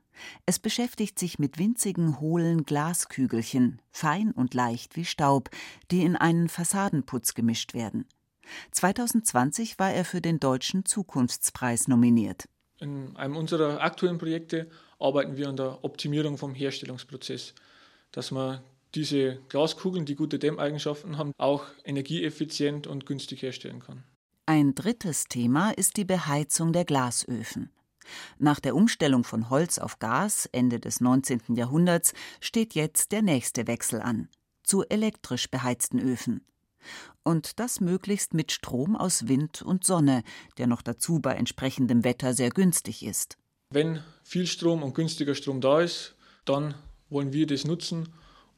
Es 0.45 0.59
beschäftigt 0.59 1.19
sich 1.19 1.39
mit 1.39 1.59
winzigen 1.59 2.19
hohlen 2.19 2.65
Glaskügelchen, 2.65 3.81
fein 3.91 4.31
und 4.31 4.53
leicht 4.53 4.95
wie 4.95 5.05
Staub, 5.05 5.49
die 5.91 6.01
in 6.03 6.15
einen 6.15 6.49
Fassadenputz 6.49 7.35
gemischt 7.35 7.73
werden. 7.73 8.05
2020 8.71 9.77
war 9.79 9.91
er 9.91 10.05
für 10.05 10.21
den 10.21 10.39
Deutschen 10.39 10.85
Zukunftspreis 10.85 11.87
nominiert. 11.87 12.49
In 12.79 13.15
einem 13.15 13.35
unserer 13.35 13.81
aktuellen 13.81 14.17
Projekte 14.17 14.69
arbeiten 14.97 15.37
wir 15.37 15.49
an 15.49 15.57
der 15.57 15.83
Optimierung 15.83 16.37
vom 16.37 16.55
Herstellungsprozess, 16.55 17.53
dass 18.11 18.31
man 18.31 18.61
diese 18.95 19.39
Glaskugeln, 19.49 20.05
die 20.05 20.15
gute 20.15 20.39
Dämmeigenschaften 20.39 21.17
haben, 21.17 21.31
auch 21.37 21.65
energieeffizient 21.83 22.87
und 22.87 23.05
günstig 23.05 23.41
herstellen 23.41 23.79
kann. 23.79 24.03
Ein 24.45 24.73
drittes 24.73 25.25
Thema 25.25 25.71
ist 25.71 25.97
die 25.97 26.05
Beheizung 26.05 26.73
der 26.73 26.85
Glasöfen. 26.85 27.69
Nach 28.39 28.59
der 28.59 28.75
Umstellung 28.75 29.23
von 29.23 29.49
Holz 29.51 29.77
auf 29.77 29.99
Gas 29.99 30.47
Ende 30.51 30.79
des 30.79 31.01
19. 31.01 31.55
Jahrhunderts 31.55 32.13
steht 32.41 32.73
jetzt 32.73 33.11
der 33.11 33.21
nächste 33.21 33.67
Wechsel 33.67 34.01
an 34.01 34.29
zu 34.69 34.83
elektrisch 34.87 35.49
beheizten 35.49 35.99
Öfen. 35.99 36.45
Und 37.23 37.59
das 37.59 37.81
möglichst 37.81 38.35
mit 38.35 38.51
Strom 38.51 38.95
aus 38.95 39.27
Wind 39.27 39.63
und 39.63 39.83
Sonne, 39.83 40.23
der 40.57 40.67
noch 40.67 40.83
dazu 40.83 41.19
bei 41.19 41.33
entsprechendem 41.33 42.03
Wetter 42.03 42.33
sehr 42.33 42.51
günstig 42.51 43.03
ist. 43.03 43.37
Wenn 43.71 44.01
viel 44.23 44.45
Strom 44.45 44.83
und 44.83 44.93
günstiger 44.93 45.33
Strom 45.33 45.59
da 45.59 45.81
ist, 45.81 46.15
dann 46.45 46.75
wollen 47.09 47.33
wir 47.33 47.47
das 47.47 47.65
nutzen, 47.65 48.09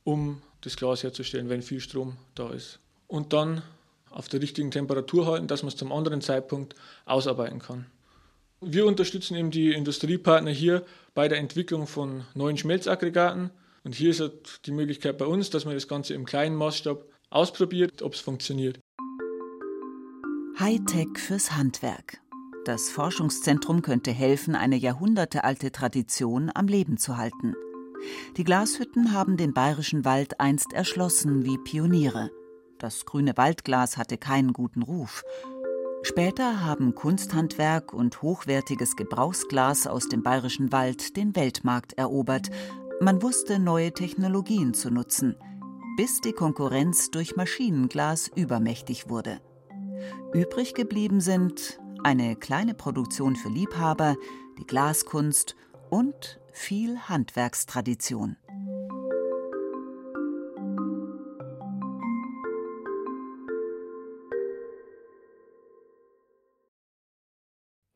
um 0.04 0.42
das 0.62 0.76
Glas 0.76 1.04
herzustellen, 1.04 1.50
wenn 1.50 1.62
viel 1.62 1.80
Strom 1.80 2.18
da 2.36 2.52
ist. 2.52 2.80
Und 3.08 3.34
dann 3.34 3.62
auf 4.10 4.28
der 4.28 4.42
richtigen 4.42 4.72
Temperatur 4.72 5.26
halten, 5.26 5.48
dass 5.48 5.64
man 5.64 5.70
es 5.70 5.76
zum 5.78 5.92
anderen 5.92 6.22
Zeitpunkt 6.22 6.76
ausarbeiten 7.06 7.60
kann. 7.60 7.86
Wir 8.60 8.86
unterstützen 8.86 9.36
eben 9.36 9.50
die 9.50 9.74
Industriepartner 9.74 10.52
hier 10.52 10.86
bei 11.14 11.28
der 11.28 11.40
Entwicklung 11.40 11.88
von 11.88 12.26
neuen 12.36 12.58
Schmelzaggregaten. 12.58 13.50
Und 13.84 13.96
hier 13.96 14.12
ist 14.12 14.20
halt 14.20 14.66
die 14.68 14.72
Möglichkeit 14.72 15.18
bei 15.18 15.26
uns, 15.26 15.50
dass 15.50 15.66
man 15.66 15.74
das 15.74 15.88
Ganze 15.88 16.14
im 16.14 16.26
kleinen 16.26 16.56
Maßstab 16.56 17.04
ausprobiert, 17.32 18.04
ob 18.04 18.14
es 18.14 18.20
funktioniert. 18.20 18.80
Hightech 20.60 21.18
fürs 21.18 21.54
Handwerk. 21.54 22.20
Das 22.66 22.92
Forschungszentrum 22.92 23.82
könnte 23.82 24.12
helfen, 24.12 24.54
eine 24.54 24.76
jahrhundertealte 24.76 25.72
Tradition 25.72 26.52
am 26.54 26.68
Leben 26.68 26.98
zu 26.98 27.18
halten. 27.18 27.56
Die 28.38 28.44
Glashütten 28.44 29.14
haben 29.14 29.38
den 29.38 29.54
bayerischen 29.54 30.06
Wald 30.06 30.40
einst 30.40 30.74
erschlossen 30.74 31.46
wie 31.46 31.58
Pioniere. 31.58 32.32
Das 32.80 33.06
grüne 33.06 33.38
Waldglas 33.38 33.98
hatte 33.98 34.18
keinen 34.18 34.54
guten 34.54 34.82
Ruf. 34.82 35.24
Später 36.04 36.66
haben 36.66 36.96
Kunsthandwerk 36.96 37.94
und 37.94 38.24
hochwertiges 38.24 38.96
Gebrauchsglas 38.96 39.86
aus 39.86 40.10
dem 40.10 40.24
bayerischen 40.24 40.72
Wald 40.72 41.16
den 41.16 41.36
Weltmarkt 41.36 41.94
erobert. 41.94 42.50
Man 43.00 43.22
wusste, 43.22 43.60
neue 43.60 43.94
Technologien 43.94 44.74
zu 44.74 44.90
nutzen, 44.90 45.36
bis 45.98 46.20
die 46.22 46.34
Konkurrenz 46.34 47.12
durch 47.12 47.36
Maschinenglas 47.36 48.32
übermächtig 48.36 49.10
wurde. 49.10 49.42
Übrig 50.34 50.74
geblieben 50.74 51.22
sind 51.22 51.80
eine 52.04 52.36
kleine 52.36 52.74
Produktion 52.74 53.36
für 53.36 53.50
Liebhaber, 53.50 54.16
die 54.58 54.66
Glaskunst 54.66 55.56
und 55.92 56.41
viel 56.54 57.00
Handwerkstradition. 57.08 58.38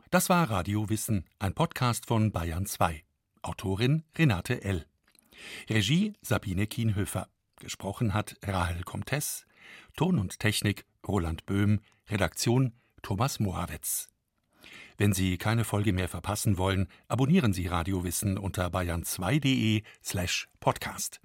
Das 0.10 0.30
war 0.30 0.50
Radio 0.50 0.90
Wissen, 0.90 1.26
ein 1.40 1.54
Podcast 1.54 2.06
von 2.06 2.32
Bayern 2.32 2.66
2. 2.66 3.04
Autorin 3.42 4.04
Renate 4.18 4.64
L. 4.64 4.86
Regie 5.70 6.14
Sabine 6.22 6.68
Kienhöfer. 6.68 7.28
Gesprochen 7.60 8.14
hat 8.14 8.38
Rahel 8.44 8.84
Comtes. 8.84 9.46
Ton 9.98 10.18
und 10.20 10.40
Technik 10.40 10.86
Roland 11.06 11.46
Böhm. 11.46 11.82
Redaktion 12.10 12.74
Thomas 13.02 13.40
Morawetz. 13.40 14.15
Wenn 14.98 15.14
Sie 15.14 15.38
keine 15.38 15.64
Folge 15.64 15.94
mehr 15.94 16.10
verpassen 16.10 16.58
wollen, 16.58 16.88
abonnieren 17.08 17.54
Sie 17.54 17.68
Radio 17.68 18.04
Wissen 18.04 18.38
unter 18.38 18.68
bayern2.de 18.68 19.84
slash 20.04 20.48
podcast. 20.60 21.20